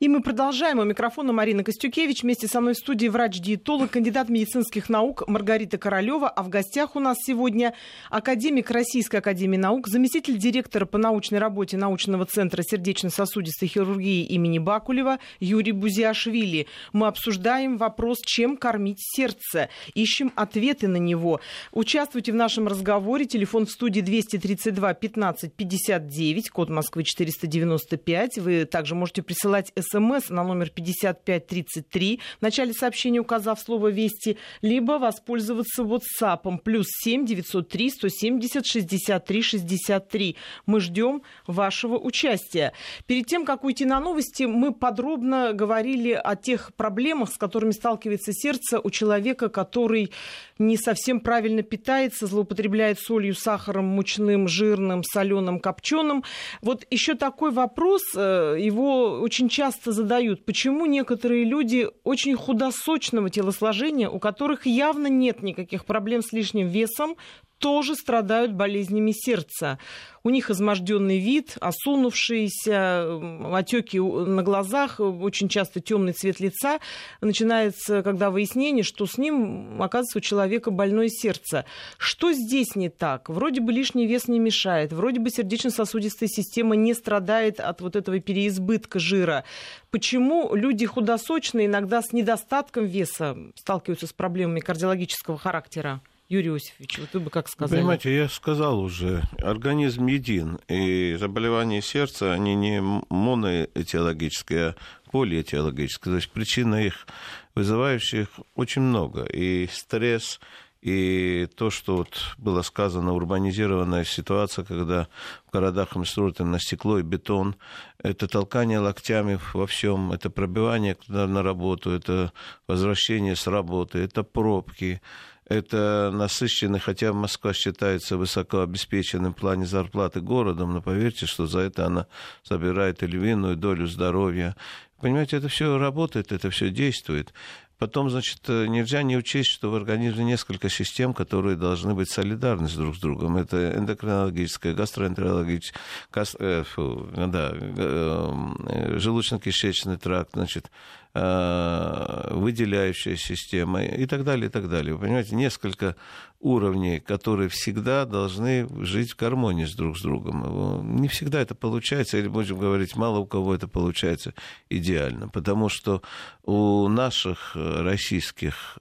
[0.00, 0.78] И мы продолжаем.
[0.78, 2.22] У микрофона Марина Костюкевич.
[2.22, 6.28] Вместе со мной в студии врач-диетолог, кандидат медицинских наук Маргарита Королева.
[6.28, 7.74] А в гостях у нас сегодня
[8.08, 15.18] академик Российской академии наук, заместитель директора по научной работе научного центра сердечно-сосудистой хирургии имени Бакулева
[15.40, 16.68] Юрий Бузиашвили.
[16.92, 19.68] Мы обсуждаем вопрос, чем кормить сердце.
[19.94, 21.40] Ищем ответы на него.
[21.72, 23.24] Участвуйте в нашем разговоре.
[23.24, 28.38] Телефон в студии 232 15 59, код Москвы 495.
[28.38, 34.98] Вы также можете присылать смс на номер 5533 в начале сообщения указав слово «Вести», либо
[34.98, 40.36] воспользоваться WhatsApp плюс 7 903 170 63 63.
[40.66, 42.72] Мы ждем вашего участия.
[43.06, 48.32] Перед тем, как уйти на новости, мы подробно говорили о тех проблемах, с которыми сталкивается
[48.32, 50.10] сердце у человека, который
[50.58, 56.24] не совсем правильно питается, злоупотребляет солью, сахаром, мучным, жирным, соленым, копченым.
[56.62, 63.30] Вот еще такой вопрос, э, его очень часто часто задают, почему некоторые люди очень худосочного
[63.30, 67.16] телосложения, у которых явно нет никаких проблем с лишним весом,
[67.58, 69.78] тоже страдают болезнями сердца.
[70.24, 76.80] У них изможденный вид, осунувшиеся, отеки на глазах, очень часто темный цвет лица.
[77.20, 81.64] Начинается, когда выяснение, что с ним, оказывается, у человека больное сердце.
[81.96, 83.28] Что здесь не так?
[83.28, 88.20] Вроде бы лишний вес не мешает, вроде бы сердечно-сосудистая система не страдает от вот этого
[88.20, 89.44] переизбытка жира.
[89.90, 96.00] Почему люди худосочные иногда с недостатком веса сталкиваются с проблемами кардиологического характера?
[96.28, 97.80] Юрий Иосифович, вот вы бы как сказали?
[97.80, 104.74] Понимаете, я сказал уже, организм един, и заболевания сердца, они не моноэтиологические, а
[105.10, 106.12] полиэтиологические.
[106.12, 107.06] То есть причина их
[107.54, 109.24] вызывающих очень много.
[109.24, 110.38] И стресс,
[110.82, 115.08] и то, что вот было сказано, урбанизированная ситуация, когда
[115.46, 117.56] в городах строим на стекло и бетон,
[117.98, 122.32] это толкание локтями во всем, это пробивание на работу, это
[122.66, 125.00] возвращение с работы, это пробки,
[125.48, 131.86] это насыщенный, хотя Москва считается высокообеспеченным в плане зарплаты городом, но поверьте, что за это
[131.86, 132.06] она
[132.44, 134.56] забирает львиную долю здоровья.
[135.00, 137.32] Понимаете, это все работает, это все действует.
[137.78, 142.68] Потом, значит, э, нельзя не учесть, что в организме несколько систем, которые должны быть солидарны
[142.68, 143.36] друг с другом.
[143.36, 145.80] Это эндокринологическая, гастроэнтерологическая,
[146.12, 146.36] гас...
[146.40, 148.32] э, да, э,
[148.66, 150.72] э, желудочно-кишечный тракт, значит,
[151.14, 154.94] выделяющая система и так далее, и так далее.
[154.94, 155.96] Вы понимаете, несколько
[156.38, 160.96] уровней, которые всегда должны жить в гармонии с друг с другом.
[160.96, 164.34] Не всегда это получается, или будем говорить, мало у кого это получается
[164.68, 166.02] идеально, потому что
[166.44, 168.78] у наших российских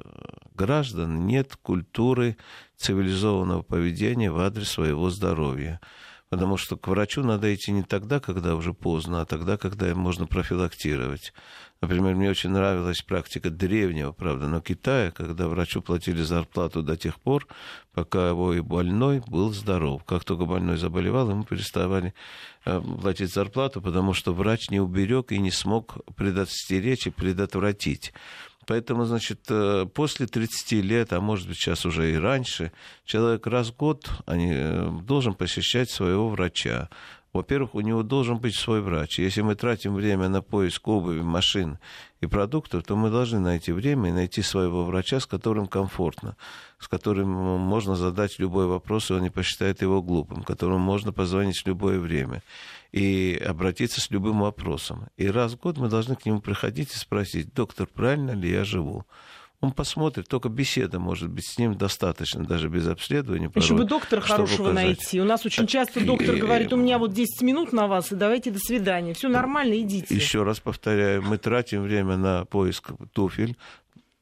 [0.53, 2.37] граждан нет культуры
[2.75, 5.79] цивилизованного поведения в адрес своего здоровья
[6.29, 10.27] потому что к врачу надо идти не тогда, когда уже поздно, а тогда, когда можно
[10.27, 11.33] профилактировать.
[11.79, 17.19] Например, мне очень нравилась практика древнего, правда, но Китая, когда врачу платили зарплату до тех
[17.19, 17.47] пор,
[17.93, 20.03] пока его и больной был здоров.
[20.03, 22.15] Как только больной заболевал, ему переставали
[22.65, 28.11] э, платить зарплату, потому что врач не уберег и не смог предостеречь и предотвратить.
[28.67, 32.73] Поэтому, значит, э, после 30 лет, а может быть сейчас уже и раньше,
[33.05, 36.89] человек раз в год э, должен посещать своего врача
[37.31, 39.19] Во-первых, у него должен быть свой врач.
[39.19, 41.77] Если мы тратим время на поиск обуви, машин
[42.19, 46.35] и продуктов, то мы должны найти время и найти своего врача, с которым комфортно,
[46.79, 51.61] с которым можно задать любой вопрос, и он не посчитает его глупым, которому можно позвонить
[51.63, 52.41] в любое время
[52.91, 55.07] и обратиться с любым вопросом.
[55.17, 58.63] И раз в год мы должны к нему приходить и спросить, доктор, правильно ли я
[58.63, 59.05] живу?
[59.59, 63.49] Он посмотрит, только беседа может быть с ним достаточно, даже без обследования.
[63.55, 64.75] Еще бы доктора хорошего указать.
[64.75, 65.19] найти.
[65.19, 68.15] У нас очень часто доктор и, говорит, у меня вот 10 минут на вас, и
[68.15, 69.15] давайте до свидания.
[69.15, 70.13] Все нормально, идите.
[70.13, 73.57] Еще раз повторяю, мы тратим время на поиск туфель,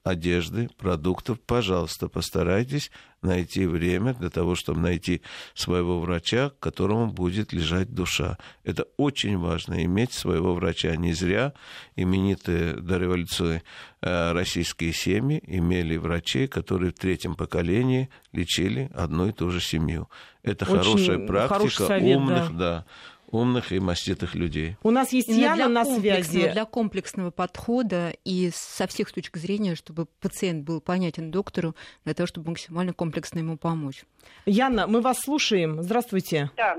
[0.06, 2.92] одежды, продуктов, пожалуйста, постарайтесь
[3.24, 5.24] найти время для того, чтобы найти
[5.56, 8.38] своего врача, к которому будет лежать душа.
[8.64, 10.96] Это очень важно, иметь своего врача.
[10.96, 11.54] Не зря
[11.96, 13.64] именитые до революции
[14.02, 20.08] э, российские семьи имели врачей, которые в третьем поколении лечили одну и ту же семью.
[20.44, 22.58] Это очень хорошая практика совет, умных, да.
[22.58, 22.86] да
[23.28, 24.78] умных и маститых людей.
[24.84, 26.50] У нас есть Яна на связи.
[26.52, 32.28] Для комплексного подхода и со всех точек зрения, чтобы пациент был понятен доктору, для того,
[32.28, 34.06] чтобы максимально комплексно ему помочь.
[34.46, 35.82] Яна, мы вас слушаем.
[35.82, 36.52] Здравствуйте.
[36.56, 36.78] Да,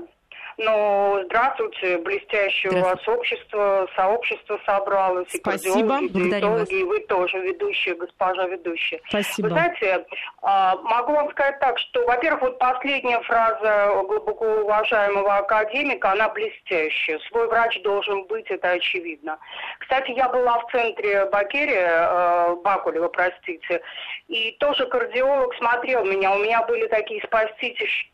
[0.57, 2.79] ну, здравствуйте, блестящее здравствуйте.
[2.79, 5.99] у вас общество, сообщество собралось, и Спасибо.
[5.99, 8.99] и диетологи, и вы тоже ведущие, госпожа ведущая.
[9.07, 9.47] Спасибо.
[9.47, 10.05] Вы знаете,
[10.41, 17.19] а, могу вам сказать так, что, во-первых, вот последняя фраза глубоко уважаемого академика, она блестящая.
[17.29, 19.37] Свой врач должен быть, это очевидно.
[19.79, 23.81] Кстати, я была в центре Бакерия, э, Бакулева, простите,
[24.27, 26.33] и тоже кардиолог смотрел меня.
[26.33, 28.07] У меня были такие спастические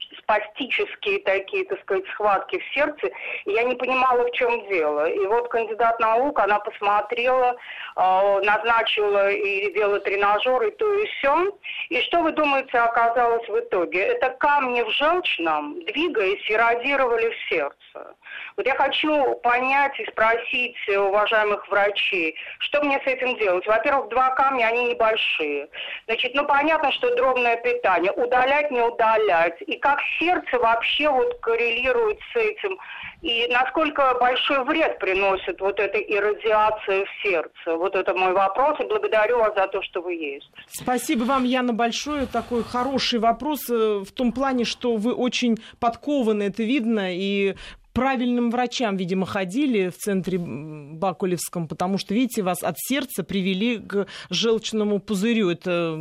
[1.20, 3.08] такие, так сказать, схватки схватки в сердце,
[3.46, 5.08] и я не понимала, в чем дело.
[5.10, 7.56] И вот кандидат наук, она посмотрела,
[7.96, 11.58] э, назначила и велотренажер, и то, и все.
[11.89, 14.00] И что вы думаете оказалось в итоге?
[14.00, 18.15] Это камни в желчном, двигаясь, эродировали в сердце.
[18.58, 23.65] Вот я хочу понять и спросить уважаемых врачей, что мне с этим делать?
[23.65, 25.67] Во-первых, два камня, они небольшие.
[26.08, 28.12] Значит, ну понятно, что дробное питание.
[28.12, 29.62] Удалять, не удалять.
[29.62, 32.78] И как сердце вообще вот коррелирует с этим?
[33.22, 37.78] И насколько большой вред приносит вот эта иррадиация в сердце?
[37.78, 40.50] Вот это мой вопрос, и благодарю вас за то, что вы есть.
[40.68, 42.26] Спасибо вам, Яна, большое.
[42.26, 47.56] Такой хороший вопрос э, в том плане, что вы очень подкованы, это видно, и
[47.94, 54.08] правильным врачам, видимо, ходили в центре Бакулевском, потому что, видите, вас от сердца привели к
[54.30, 55.50] желчному пузырю.
[55.50, 55.98] Это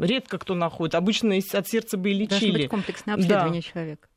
[0.00, 0.94] редко кто находит.
[0.94, 2.40] Обычно от сердца бы и лечили.
[2.40, 3.68] Должно быть комплексное обследование да.
[3.72, 4.08] человека.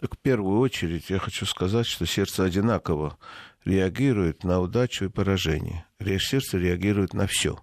[0.00, 3.18] Так в первую очередь я хочу сказать, что сердце одинаково
[3.64, 5.86] реагирует на удачу и поражение.
[6.20, 7.58] Сердце реагирует на все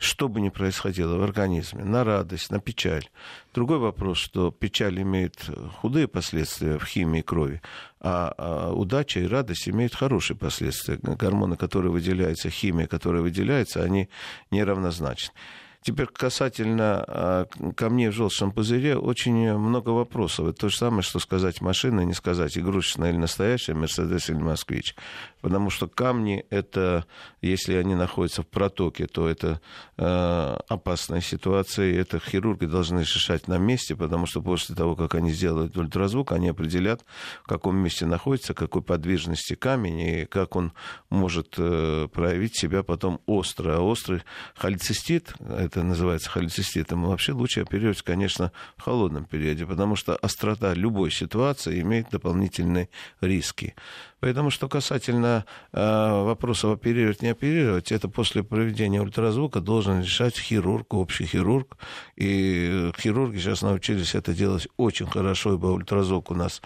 [0.00, 3.10] что бы ни происходило в организме, на радость, на печаль.
[3.52, 5.44] Другой вопрос, что печаль имеет
[5.76, 7.60] худые последствия в химии крови,
[8.00, 10.96] а, а удача и радость имеют хорошие последствия.
[10.96, 14.08] Гормоны, которые выделяются, химия, которая выделяется, они
[14.50, 15.34] неравнозначны.
[15.82, 20.48] Теперь касательно а, камней в желчном пузыре очень много вопросов.
[20.48, 24.94] Это то же самое, что сказать машина, не сказать игрушечная или настоящая, Мерседес или Москвич.
[25.40, 27.06] Потому что камни, это,
[27.40, 29.60] если они находятся в протоке, то это
[29.96, 35.14] э, опасная ситуация, и это хирурги должны решать на месте, потому что после того, как
[35.14, 37.04] они сделают ультразвук, они определят,
[37.42, 40.72] в каком месте находится, какой подвижности камень, и как он
[41.08, 43.76] может э, проявить себя потом остро.
[43.76, 44.22] А острый
[44.54, 51.10] холецистит, это называется холециститом, вообще лучше оперировать, конечно, в холодном периоде, потому что острота любой
[51.10, 52.88] ситуации имеет дополнительные
[53.20, 53.74] риски.
[54.20, 60.94] Поэтому, что касательно э, вопроса оперировать, не оперировать, это после проведения ультразвука должен решать хирург,
[60.94, 61.76] общий хирург.
[62.16, 66.60] И хирурги сейчас научились это делать очень хорошо, ибо ультразвук у нас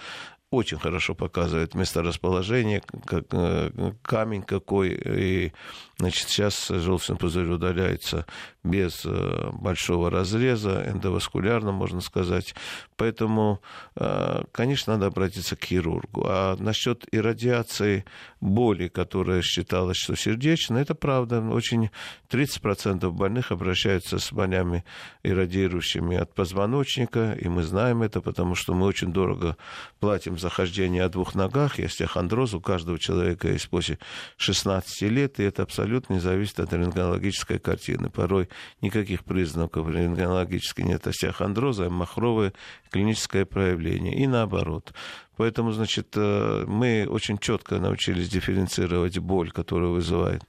[0.51, 3.71] очень хорошо показывает месторасположение, как, э,
[4.03, 4.91] камень какой.
[4.91, 5.53] И,
[5.99, 8.27] значит, сейчас желчный пузырь удаляется
[8.63, 12.55] без э, большого разреза, эндоваскулярно, можно сказать.
[12.97, 13.61] Поэтому,
[13.97, 16.25] э, конечно, надо обратиться к хирургу.
[16.27, 18.05] А насчет иррадиации
[18.45, 21.41] боли, которая считалась, что сердечная, это правда.
[21.41, 21.91] Очень
[22.31, 24.85] 30% больных обращаются с болями
[25.23, 29.57] иррадиирующими от позвоночника, и мы знаем это, потому что мы очень дорого
[29.99, 31.79] платим за хождение о двух ногах.
[31.79, 33.99] Есть остеохондроз у каждого человека есть после
[34.37, 38.11] 16 лет, и это абсолютно не зависит от рентгенологической картины.
[38.11, 38.49] Порой
[38.83, 42.53] никаких признаков рентгенологически нет остеохондроза, а махровое
[42.91, 44.15] клиническое проявление.
[44.17, 44.93] И наоборот.
[45.37, 50.43] Поэтому, значит, э, мы очень четко научились дифференцировать боль, которую вызывает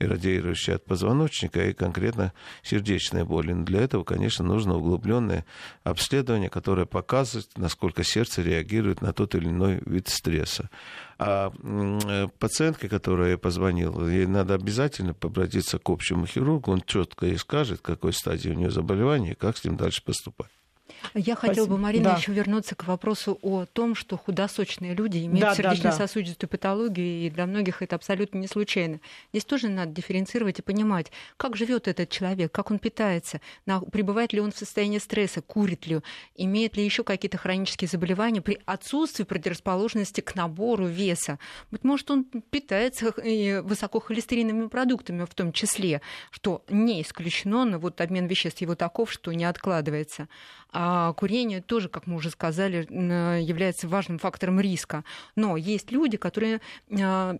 [0.00, 3.52] иррадиирующая от позвоночника, и конкретно сердечная боль.
[3.52, 5.44] Но для этого, конечно, нужно углубленное
[5.84, 10.70] обследование, которое показывает, насколько сердце реагирует на тот или иной вид стресса.
[11.18, 17.38] А э, пациентке, которая позвонила, ей надо обязательно обратиться к общему хирургу, он четко ей
[17.38, 20.50] скажет, какой стадии у нее заболевание и как с ним дальше поступать.
[21.14, 22.16] Я хотела бы, Марина, да.
[22.16, 26.58] еще вернуться к вопросу о том, что худосочные люди имеют да, сердечно-сосудистую да, да.
[26.58, 29.00] патологию, и для многих это абсолютно не случайно.
[29.32, 33.40] Здесь тоже надо дифференцировать и понимать, как живет этот человек, как он питается,
[33.90, 36.00] пребывает ли он в состоянии стресса, курит ли,
[36.36, 41.38] имеет ли еще какие-то хронические заболевания при отсутствии предрасположенности к набору веса.
[41.70, 43.12] Быть может, он питается
[43.62, 49.32] высокохолестериновыми продуктами в том числе, что не исключено, но вот обмен веществ его таков, что
[49.32, 50.28] не откладывается.
[50.72, 52.86] А курение тоже, как мы уже сказали,
[53.42, 55.04] является важным фактором риска.
[55.36, 56.60] Но есть люди, которые
[56.90, 57.36] а,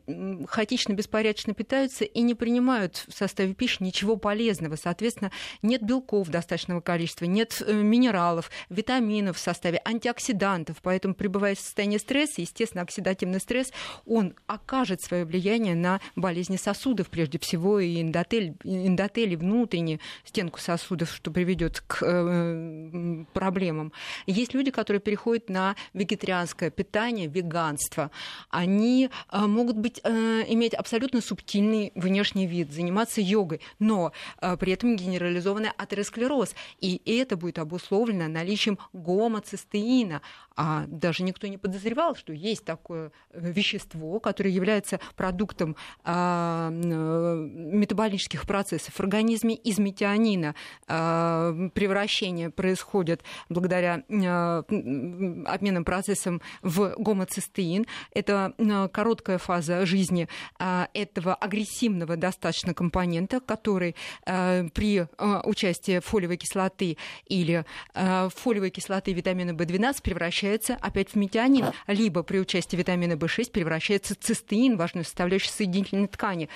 [0.48, 4.76] хаотично, беспорядочно питаются и не принимают в составе пищи ничего полезного.
[4.76, 10.76] Соответственно, нет белков достаточного количества, нет э, минералов, витаминов в составе, антиоксидантов.
[10.82, 13.72] Поэтому, пребывая в состоянии стресса, естественно, оксидативный стресс,
[14.06, 20.60] он окажет свое влияние на болезни сосудов, прежде всего, и эндотель, эндотель и внутреннюю стенку
[20.60, 23.92] сосудов, что приведет к э, проблемам.
[24.26, 28.10] Есть люди, которые переходят на вегетарианское питание, веганство.
[28.50, 34.72] Они э, могут быть, э, иметь абсолютно субтильный внешний вид, заниматься йогой, но э, при
[34.72, 36.54] этом генерализованный атеросклероз.
[36.80, 40.22] И это будет обусловлено наличием гомоцистеина.
[40.56, 48.94] А даже никто не подозревал, что есть такое вещество, которое является продуктом а, метаболических процессов
[48.94, 50.54] в организме из метионина.
[50.86, 54.62] Превращение происходит благодаря э,
[55.46, 57.86] обменным процессам в гомоцистеин.
[58.12, 60.28] Это э, короткая фаза жизни
[60.58, 63.94] э, этого агрессивного достаточно компонента, который
[64.24, 65.06] при
[65.44, 66.96] участии фолиевой кислоты
[67.26, 70.41] или фолиевой кислоты витамина В12 превращается
[70.80, 76.48] опять в метионин, либо при участии витамина В6 превращается в цистеин, важную составляющую соединительной ткани.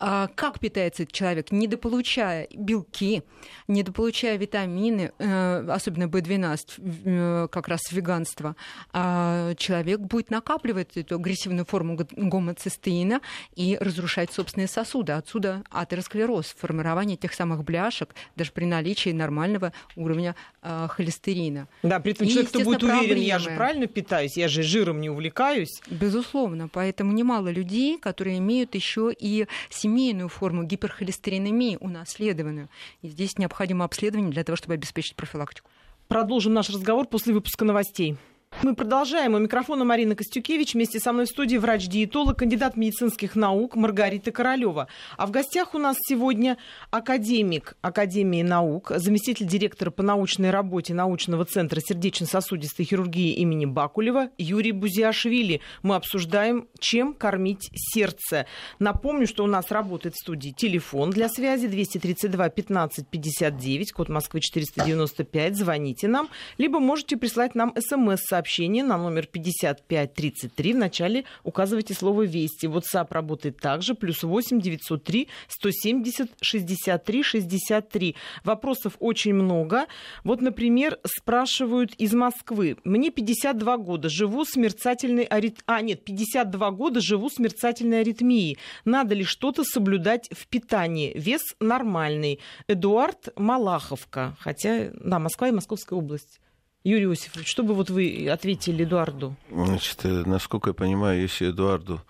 [0.00, 3.24] А, как питается этот человек, недополучая белки,
[3.66, 6.58] недополучая витамины, э, особенно B12,
[7.04, 8.54] э, как раз веганство,
[8.92, 13.20] а, человек будет накапливать эту агрессивную форму гомоцистеина
[13.56, 15.12] и разрушать собственные сосуды.
[15.12, 21.66] Отсюда атеросклероз, формирование тех самых бляшек, даже при наличии нормального уровня а, холестерина.
[21.82, 23.24] Да, при этом и, человек, кто будет уверен, проблемы.
[23.24, 25.80] я же правильно питаюсь, я же жиром не увлекаюсь.
[25.90, 29.48] Безусловно, поэтому немало людей, которые имеют еще и
[29.88, 32.68] семейную форму гиперхолестеринемии унаследованную.
[33.00, 35.70] И здесь необходимо обследование для того, чтобы обеспечить профилактику.
[36.08, 38.16] Продолжим наш разговор после выпуска новостей.
[38.62, 39.34] Мы продолжаем.
[39.34, 40.74] У микрофона Марина Костюкевич.
[40.74, 44.88] Вместе со мной в студии врач-диетолог, кандидат медицинских наук Маргарита Королева.
[45.16, 46.58] А в гостях у нас сегодня
[46.90, 54.72] академик Академии наук, заместитель директора по научной работе научного центра сердечно-сосудистой хирургии имени Бакулева Юрий
[54.72, 55.60] Бузиашвили.
[55.84, 58.46] Мы обсуждаем, чем кормить сердце.
[58.80, 64.40] Напомню, что у нас работает в студии телефон для связи 232 15 59, код Москвы
[64.40, 65.56] 495.
[65.56, 70.72] Звоните нам, либо можете прислать нам смс-сообщение сообщение на номер 5533.
[70.72, 72.66] Вначале указывайте слово «Вести».
[72.66, 73.94] WhatsApp работает также.
[73.94, 78.14] Плюс 8 903 170 63 63.
[78.44, 79.86] Вопросов очень много.
[80.22, 82.76] Вот, например, спрашивают из Москвы.
[82.84, 85.58] Мне 52 года, живу с мерцательной арит...
[85.66, 88.58] А, нет, 52 года живу с мерцательной аритмией.
[88.84, 91.12] Надо ли что-то соблюдать в питании?
[91.16, 92.38] Вес нормальный.
[92.68, 94.36] Эдуард Малаховка.
[94.38, 96.38] Хотя, да, Москва и Московская область.
[96.84, 99.36] Юрий Иосифович, что бы вот вы ответили Эдуарду?
[99.50, 102.00] Значит, э, насколько я понимаю, если Эдуарду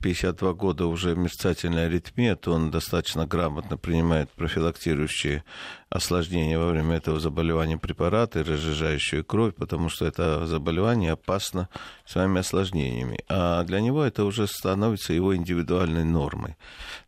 [0.00, 5.44] 52 года уже мерцательная аритмия, то он достаточно грамотно принимает профилактирующие
[5.90, 11.68] осложнения во время этого заболевания препараты, разжижающие кровь, потому что это заболевание опасно
[12.06, 13.20] своими осложнениями.
[13.28, 16.56] А для него это уже становится его индивидуальной нормой.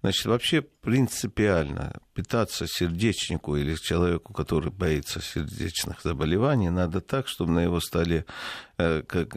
[0.03, 7.61] Значит, вообще принципиально питаться сердечнику или человеку, который боится сердечных заболеваний, надо так, чтобы на
[7.61, 8.27] его столе
[8.77, 9.35] э, как,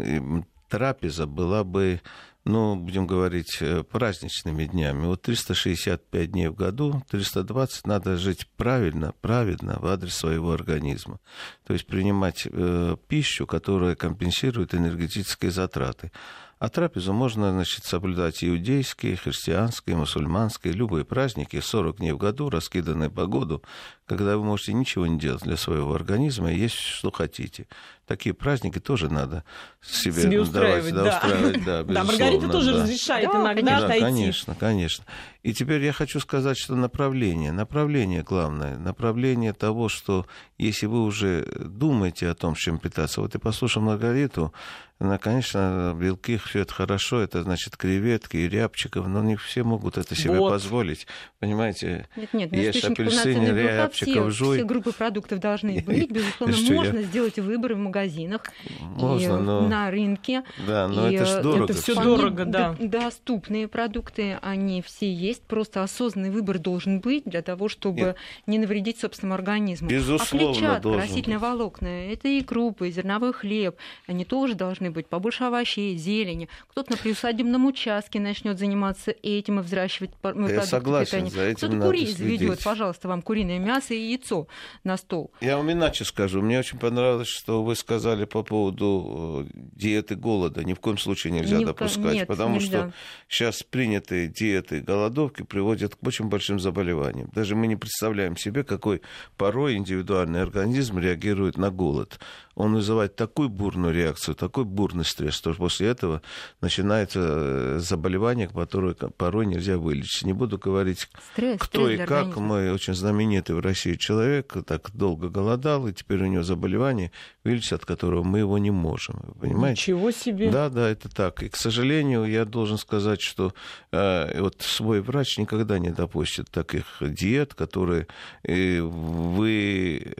[0.70, 2.01] трапеза была бы
[2.46, 5.08] ну, будем говорить, э, праздничными днями.
[5.08, 11.20] Вот 365 дней в году, 320 надо жить правильно, праведно в адрес своего организма.
[11.66, 16.12] То есть принимать э, пищу, которая компенсирует энергетические затраты.
[16.58, 23.10] А трапезу можно, значит, соблюдать иудейские, христианские, мусульманские, любые праздники, 40 дней в году, раскиданные
[23.10, 23.62] по году,
[24.08, 27.68] когда вы можете ничего не делать для своего организма и есть что хотите.
[28.06, 29.43] Такие праздники тоже надо
[29.82, 31.28] себе, себе устраивать, давать, да, да.
[31.28, 32.84] устраивать, да, Да, Маргарита тоже да.
[32.84, 34.01] разрешает Да, иногда Да, отойти.
[34.01, 35.06] конечно, конечно.
[35.41, 40.28] И теперь я хочу сказать, что направление, направление главное, направление того, что
[40.60, 44.53] если вы уже думаете о том, чем питаться, вот я послушал Маргариту,
[44.97, 49.97] она, конечно, белки, все это хорошо, это значит креветки и рябчиков, но не все могут
[49.97, 50.49] это себе Вот.
[50.51, 51.06] позволить.
[51.39, 54.58] Понимаете, Нет, нет, Есть апельсины, полноценного белка рябчиков, все, жуй.
[54.58, 56.12] все группы продуктов должны быть.
[56.12, 58.41] Безусловно, Что я- можно сделать выборы в магазинах
[58.80, 59.68] можно, и но...
[59.68, 60.43] на рынке.
[60.68, 61.74] Да, но И, это же дорого.
[61.74, 61.82] это.
[61.82, 62.76] Вполне дорого, да.
[62.80, 65.43] Доступные продукты, они все есть.
[65.43, 68.18] Просто осознанный выбор должен быть для того, чтобы Нет.
[68.48, 69.89] не навредить собственному организму.
[69.89, 71.48] Безусловно, а клетчатка, растительные быть.
[71.48, 73.76] волокна, это и крупы, и зерновой хлеб.
[74.08, 75.08] Они тоже должны быть.
[75.08, 76.50] Побольше овощей, зелени.
[76.70, 81.56] Кто-то на приусадебном участке начнет заниматься этим и взращивать ну, продукты согласен, питания.
[81.56, 82.18] Кто-то следить.
[82.18, 84.48] заведет, пожалуйста, вам куриное мясо и яйцо
[84.84, 85.32] на стол.
[85.42, 86.42] Я вам иначе скажу.
[86.42, 90.64] Мне очень понравилось, что вы сказали по поводу э, диеты голода.
[90.64, 92.68] Ни в коем случае нельзя Ни допускать, нет, потому нельзя.
[92.68, 92.94] что
[93.28, 97.30] сейчас принятые диеты голодовки приводят к очень большим заболеваниям.
[97.34, 99.02] Даже мы не представляем себе, какой
[99.38, 102.20] порой индивидуальный организм реагирует на голод.
[102.56, 106.22] Он вызывает такую бурную реакцию, такой бурный стресс, что после этого
[106.62, 110.26] начинается э, заболевание, которое порой нельзя вылечить.
[110.26, 112.42] Не буду говорить Стресс, кто стресс и как организма.
[112.42, 117.12] мой очень знаменитый в России человек так долго голодал, и теперь у него заболевание,
[117.44, 119.20] вылечить от которого мы его не можем.
[119.28, 119.82] Вы понимаете?
[119.82, 120.50] Ничего себе.
[120.50, 121.44] Да, да, это так.
[121.44, 123.54] И, к сожалению, я должен сказать, что
[123.92, 128.08] э, вот свой врач никогда не допустит таких диет, которые
[128.44, 130.16] э, вынимают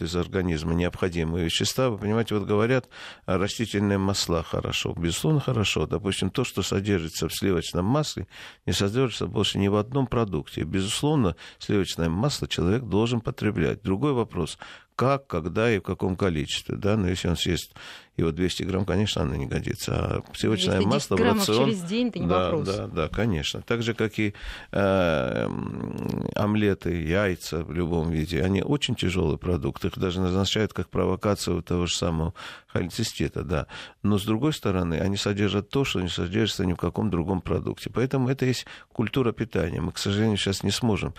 [0.00, 1.90] из организма необходимые вещества.
[1.90, 2.88] Вы понимаете, вот говорят,
[3.26, 4.94] растительные масла хорошо.
[4.96, 5.88] Безусловно, хорошо.
[5.88, 8.28] Допустим, то, что содержится в сливочном масле,
[8.64, 10.62] не содержится больше ни в одном продукте.
[10.62, 13.82] Безусловно, сливочное масло человек должен потреблять.
[13.82, 14.58] Другой вопрос,
[15.00, 16.76] как, когда и в каком количестве.
[16.76, 16.94] Да?
[16.98, 17.72] Но если он съест
[18.18, 19.94] его 200 грамм, конечно, оно не годится.
[19.94, 21.70] А сливочное Если 10 масло в рацион...
[21.70, 22.68] через день, это не да, вопрос.
[22.68, 23.62] Да, да, конечно.
[23.62, 24.34] Так же, как и
[24.72, 25.48] э,
[26.34, 29.82] омлеты, яйца в любом виде, они очень тяжелый продукт.
[29.86, 32.34] Их даже назначают как провокацию того же самого
[32.66, 33.68] холецистита, да.
[34.02, 37.88] Но, с другой стороны, они содержат то, что не содержится ни в каком другом продукте.
[37.88, 39.80] Поэтому это есть культура питания.
[39.80, 41.14] Мы, к сожалению, сейчас не сможем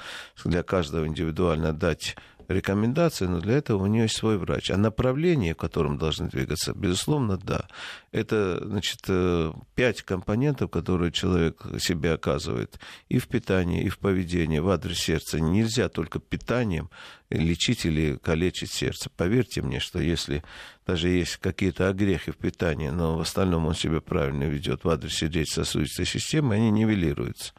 [0.45, 2.15] для каждого индивидуально дать
[2.53, 4.71] рекомендации, но для этого у нее есть свой врач.
[4.71, 7.67] А направление, в котором должны двигаться, безусловно, да.
[8.11, 12.79] Это, значит, э, пять компонентов, которые человек себе оказывает
[13.09, 15.39] и в питании, и в поведении, в адрес сердца.
[15.39, 16.89] Нельзя только питанием
[17.29, 19.09] лечить или калечить сердце.
[19.15, 20.43] Поверьте мне, что если
[20.85, 25.13] даже есть какие-то огрехи в питании, но в остальном он себя правильно ведет в адрес
[25.13, 27.53] сердечно-сосудистой системы, они нивелируются.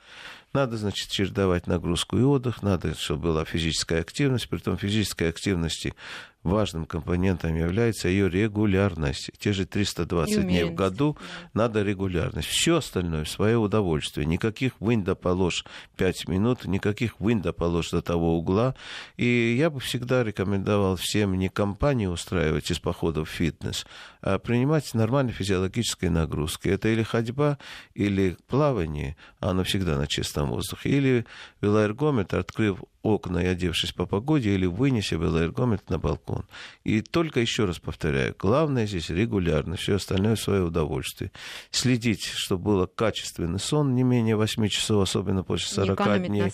[0.52, 5.94] Надо, значит, чередовать нагрузку и отдых, надо, чтобы была физическая активность, при том физической активности
[6.42, 9.30] важным компонентом является ее регулярность.
[9.38, 11.16] Те же 320 И дней в году
[11.54, 12.48] надо регулярность.
[12.48, 14.26] Все остальное в свое удовольствие.
[14.26, 15.64] Никаких вынь да положь
[15.96, 18.74] 5 минут, никаких вынь да положь до того угла.
[19.16, 23.86] И я бы всегда рекомендовал всем не компании устраивать из походов в фитнес,
[24.20, 26.68] а принимать нормальные физиологические нагрузки.
[26.68, 27.58] Это или ходьба,
[27.94, 31.26] или плавание, а оно всегда на чистом воздухе, или
[31.60, 36.44] велоэргометр, открыв окна и одевшись по погоде, или вынеся велоэргометр на балкон.
[36.84, 41.32] И только еще раз повторяю, главное здесь регулярно, все остальное в свое удовольствие.
[41.70, 46.52] Следить, чтобы был качественный сон, не менее 8 часов, особенно после Не 40 экономить дней.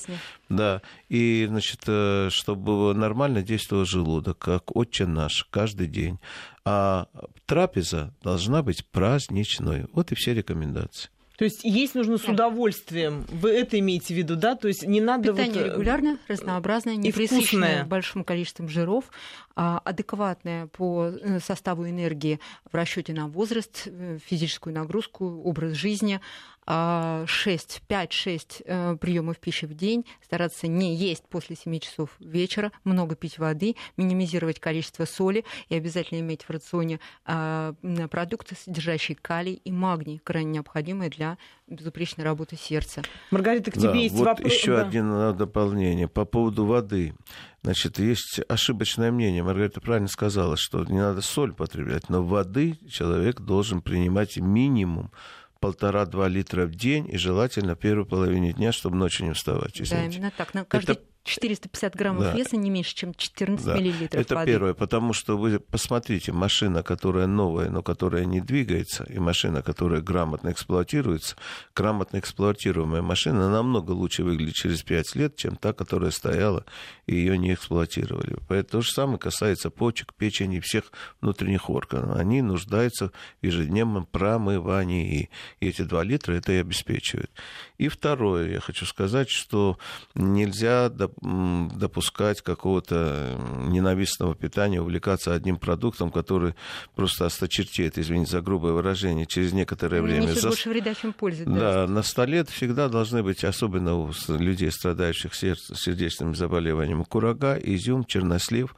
[0.48, 6.18] Да, и, значит, э, чтобы нормально действовал желудок, как отче наш, каждый день.
[6.64, 7.08] А
[7.46, 9.86] трапеза должна быть праздничной.
[9.92, 11.10] Вот и все рекомендации.
[11.38, 12.32] То есть есть нужно с Да.
[12.32, 13.24] удовольствием.
[13.30, 14.56] Вы это имеете в виду, да?
[14.56, 15.66] То есть не надо Питание вот...
[15.66, 19.04] э, регулярно, разнообразное, не пресыщенное большим количеством жиров,
[19.54, 26.20] а адекватное по э, составу энергии в расчете на возраст, э, физическую нагрузку, образ жизни,
[26.68, 33.38] 6, 5-6 приемов пищи в день, стараться не есть после 7 часов вечера, много пить
[33.38, 37.74] воды, минимизировать количество соли и обязательно иметь в рационе а,
[38.10, 43.02] продукты, содержащие калий и магний, крайне необходимые для безупречной работы сердца.
[43.30, 44.52] Маргарита, к Да, тебе есть вот вопрос.
[44.52, 44.82] еще Да.
[44.86, 47.14] одно дополнение по поводу воды.
[47.62, 49.42] Значит, есть ошибочное мнение.
[49.42, 55.10] Маргарита правильно сказала, что не надо соль потреблять, но воды человек должен принимать минимум
[55.60, 59.74] полтора-два литра в день, и желательно в первой половине дня, чтобы ночью не вставать.
[59.78, 60.18] Да, извините.
[60.18, 60.54] именно так.
[60.54, 62.32] На каждый Это 450 граммов да.
[62.32, 63.74] веса не меньше, чем 14 да.
[63.76, 64.52] миллилитров Это воды.
[64.52, 70.00] первое, потому что вы посмотрите, машина, которая новая, но которая не двигается, и машина, которая
[70.00, 71.36] грамотно эксплуатируется,
[71.74, 76.64] грамотно эксплуатируемая машина намного лучше выглядит через 5 лет, чем та, которая стояла
[77.06, 78.36] и ее не эксплуатировали.
[78.48, 82.16] Поэтому то же самое касается почек, печени всех внутренних органов.
[82.16, 87.30] Они нуждаются в ежедневном промывании, и эти 2 литра это и обеспечивают.
[87.78, 89.78] И второе, я хочу сказать, что
[90.14, 90.88] нельзя
[91.20, 96.54] допускать какого-то ненавистного питания, увлекаться одним продуктом, который
[96.94, 100.22] просто осточертеет, извините за грубое выражение, через некоторое время.
[100.22, 100.48] Несет за...
[100.48, 101.44] больше вреда, чем пользы.
[101.44, 108.74] Да, на столе всегда должны быть, особенно у людей, страдающих сердечным заболеванием, курага, изюм, чернослив,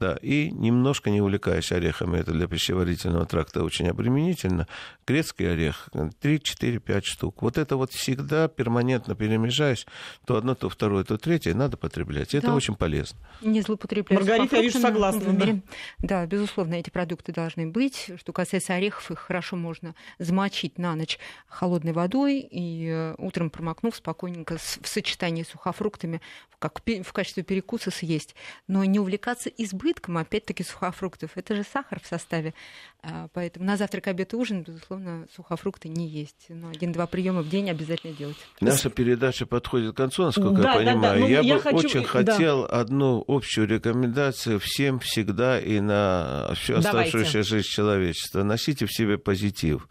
[0.00, 4.66] да, и немножко не увлекаясь орехами, это для пищеварительного тракта очень обременительно,
[5.06, 5.90] грецкий орех
[6.20, 7.42] 3, 4, 5 штук.
[7.42, 9.86] Вот это вот всегда перманентно перемежаясь,
[10.24, 12.34] то одно, то второе, то третье, надо потреблять.
[12.34, 12.54] Это да.
[12.54, 13.18] очень полезно.
[13.42, 14.18] Не злоупотреблять.
[14.18, 15.34] Маргарита, я вижу, согласна.
[15.34, 15.60] Да.
[15.98, 18.10] да, безусловно, эти продукты должны быть.
[18.16, 23.94] Что касается орехов, их хорошо можно замочить на ночь холодной водой и э, утром промокнув
[23.94, 26.22] спокойненько в сочетании с сухофруктами
[26.58, 28.34] как в качестве перекуса съесть.
[28.68, 31.32] Но не увлекаться избытком избытком, опять-таки, сухофруктов.
[31.34, 32.54] Это же сахар в составе.
[33.02, 36.46] А, поэтому на завтрак, обед и ужин, безусловно, сухофрукты не есть.
[36.48, 38.36] Но один-два приема в день обязательно делать.
[38.60, 41.00] Наша передача подходит к концу, насколько да, я понимаю.
[41.00, 41.16] Да, да.
[41.16, 41.76] Ну, я, я бы хочу...
[41.76, 42.80] очень хотел да.
[42.80, 48.42] одну общую рекомендацию всем всегда и на всю оставшуюся жизнь человечества.
[48.42, 49.88] Носите в себе позитив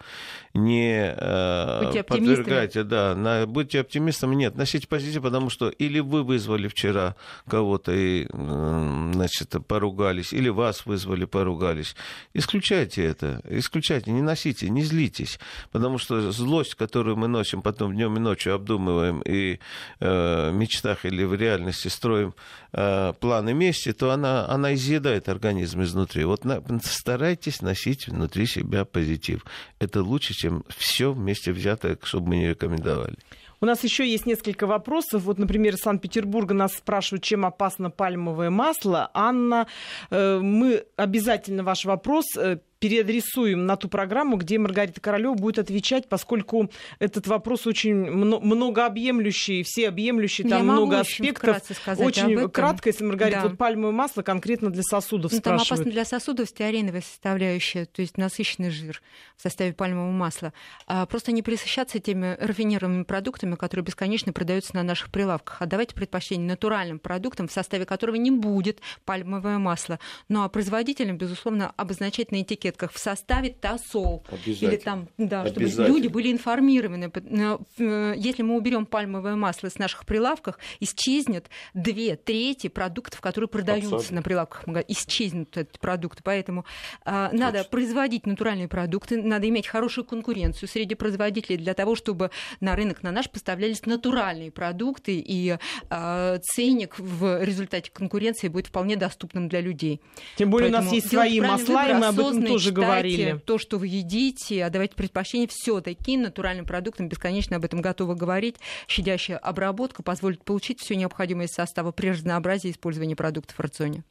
[0.54, 6.68] не э, подвергайте, да, на, будьте оптимистами, нет, носите позитив, потому что или вы вызвали
[6.68, 7.16] вчера
[7.48, 9.56] кого-то и, значит,
[9.90, 11.96] поругались, или вас вызвали, поругались.
[12.34, 15.40] Исключайте это, исключайте, не носите, не злитесь,
[15.72, 19.60] потому что злость, которую мы носим потом днем и ночью, обдумываем и
[20.00, 22.34] э, в мечтах или в реальности строим
[22.74, 26.26] э, планы мести, то она, она изъедает организм изнутри.
[26.26, 29.46] Вот на, старайтесь носить внутри себя позитив.
[29.80, 33.16] Это лучше, чем все вместе взятое, чтобы мы не рекомендовали.
[33.62, 35.24] У нас еще есть несколько вопросов.
[35.24, 39.12] Вот, например, из Санкт-Петербурга нас спрашивают, чем опасно пальмовое масло.
[39.14, 39.68] Анна,
[40.10, 46.08] э, мы обязательно ваш вопрос э, переадресуем на ту программу, где Маргарита Королева будет отвечать,
[46.08, 51.62] поскольку этот вопрос очень многообъемлющий, всеобъемлющий, там Я много аспектов.
[51.98, 53.48] Очень кратко, если Маргарита, да.
[53.50, 55.68] вот пальмовое масло конкретно для сосудов ну, спрашивают.
[55.68, 59.02] Там опасно для сосудов стеариновая составляющая, то есть насыщенный жир
[59.40, 60.52] в составе пальмового масла.
[60.86, 65.62] А просто не присыщаться теми рафинированными продуктами, которые бесконечно продаются на наших прилавках.
[65.62, 69.98] А давайте предпочтение натуральным продуктам, в составе которого не будет пальмовое масло.
[70.28, 74.26] Ну а производителям, безусловно, обозначать на этикетках в составе тосол.
[74.46, 77.10] Или там, да, чтобы люди были информированы.
[77.10, 83.96] Э, если мы уберем пальмовое масло с наших прилавках, исчезнет две трети продуктов, которые продаются
[83.96, 84.16] Абсолютно.
[84.18, 84.64] на прилавках.
[84.90, 86.24] Исчезнут эти продукты.
[86.26, 86.66] Поэтому
[87.06, 92.76] а, надо производить натуральные продукты, надо иметь хорошую конкуренцию среди производителей для того, чтобы на
[92.76, 95.58] рынок на наш поставлялись натуральные продукты, и
[95.90, 100.02] а, ценник в результате конкуренции будет вполне доступным для людей.
[100.36, 103.40] Тем более Поэтому у нас есть свои масла, и мы об этом тоже говорили.
[103.46, 107.08] То, что вы едите, отдавайте предпочтение все-таки натуральным продуктам.
[107.08, 108.56] Бесконечно об этом готовы говорить.
[108.88, 114.04] Щадящая обработка позволит получить все необходимое из состава при разнообразии использования продуктов в рационе.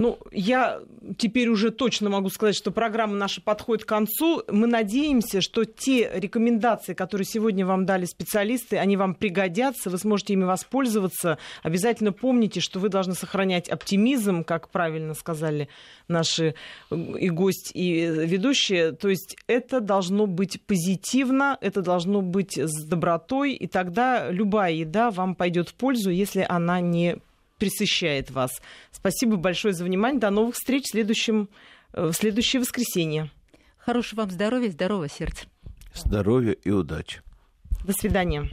[0.00, 0.80] Ну, я
[1.18, 4.42] теперь уже точно могу сказать, что программа наша подходит к концу.
[4.48, 10.32] Мы надеемся, что те рекомендации, которые сегодня вам дали специалисты, они вам пригодятся, вы сможете
[10.32, 11.36] ими воспользоваться.
[11.62, 15.68] Обязательно помните, что вы должны сохранять оптимизм, как правильно сказали
[16.08, 16.54] наши
[16.90, 18.92] и гость, и ведущие.
[18.92, 25.10] То есть это должно быть позитивно, это должно быть с добротой, и тогда любая еда
[25.10, 27.18] вам пойдет в пользу, если она не
[27.60, 28.50] присыщает вас.
[28.90, 30.18] Спасибо большое за внимание.
[30.18, 31.48] До новых встреч в, следующем,
[31.92, 33.30] э, в следующее воскресенье.
[33.78, 35.46] Хорошего вам здоровья, здорового сердца.
[35.94, 37.20] Здоровья и удачи.
[37.84, 38.50] До свидания.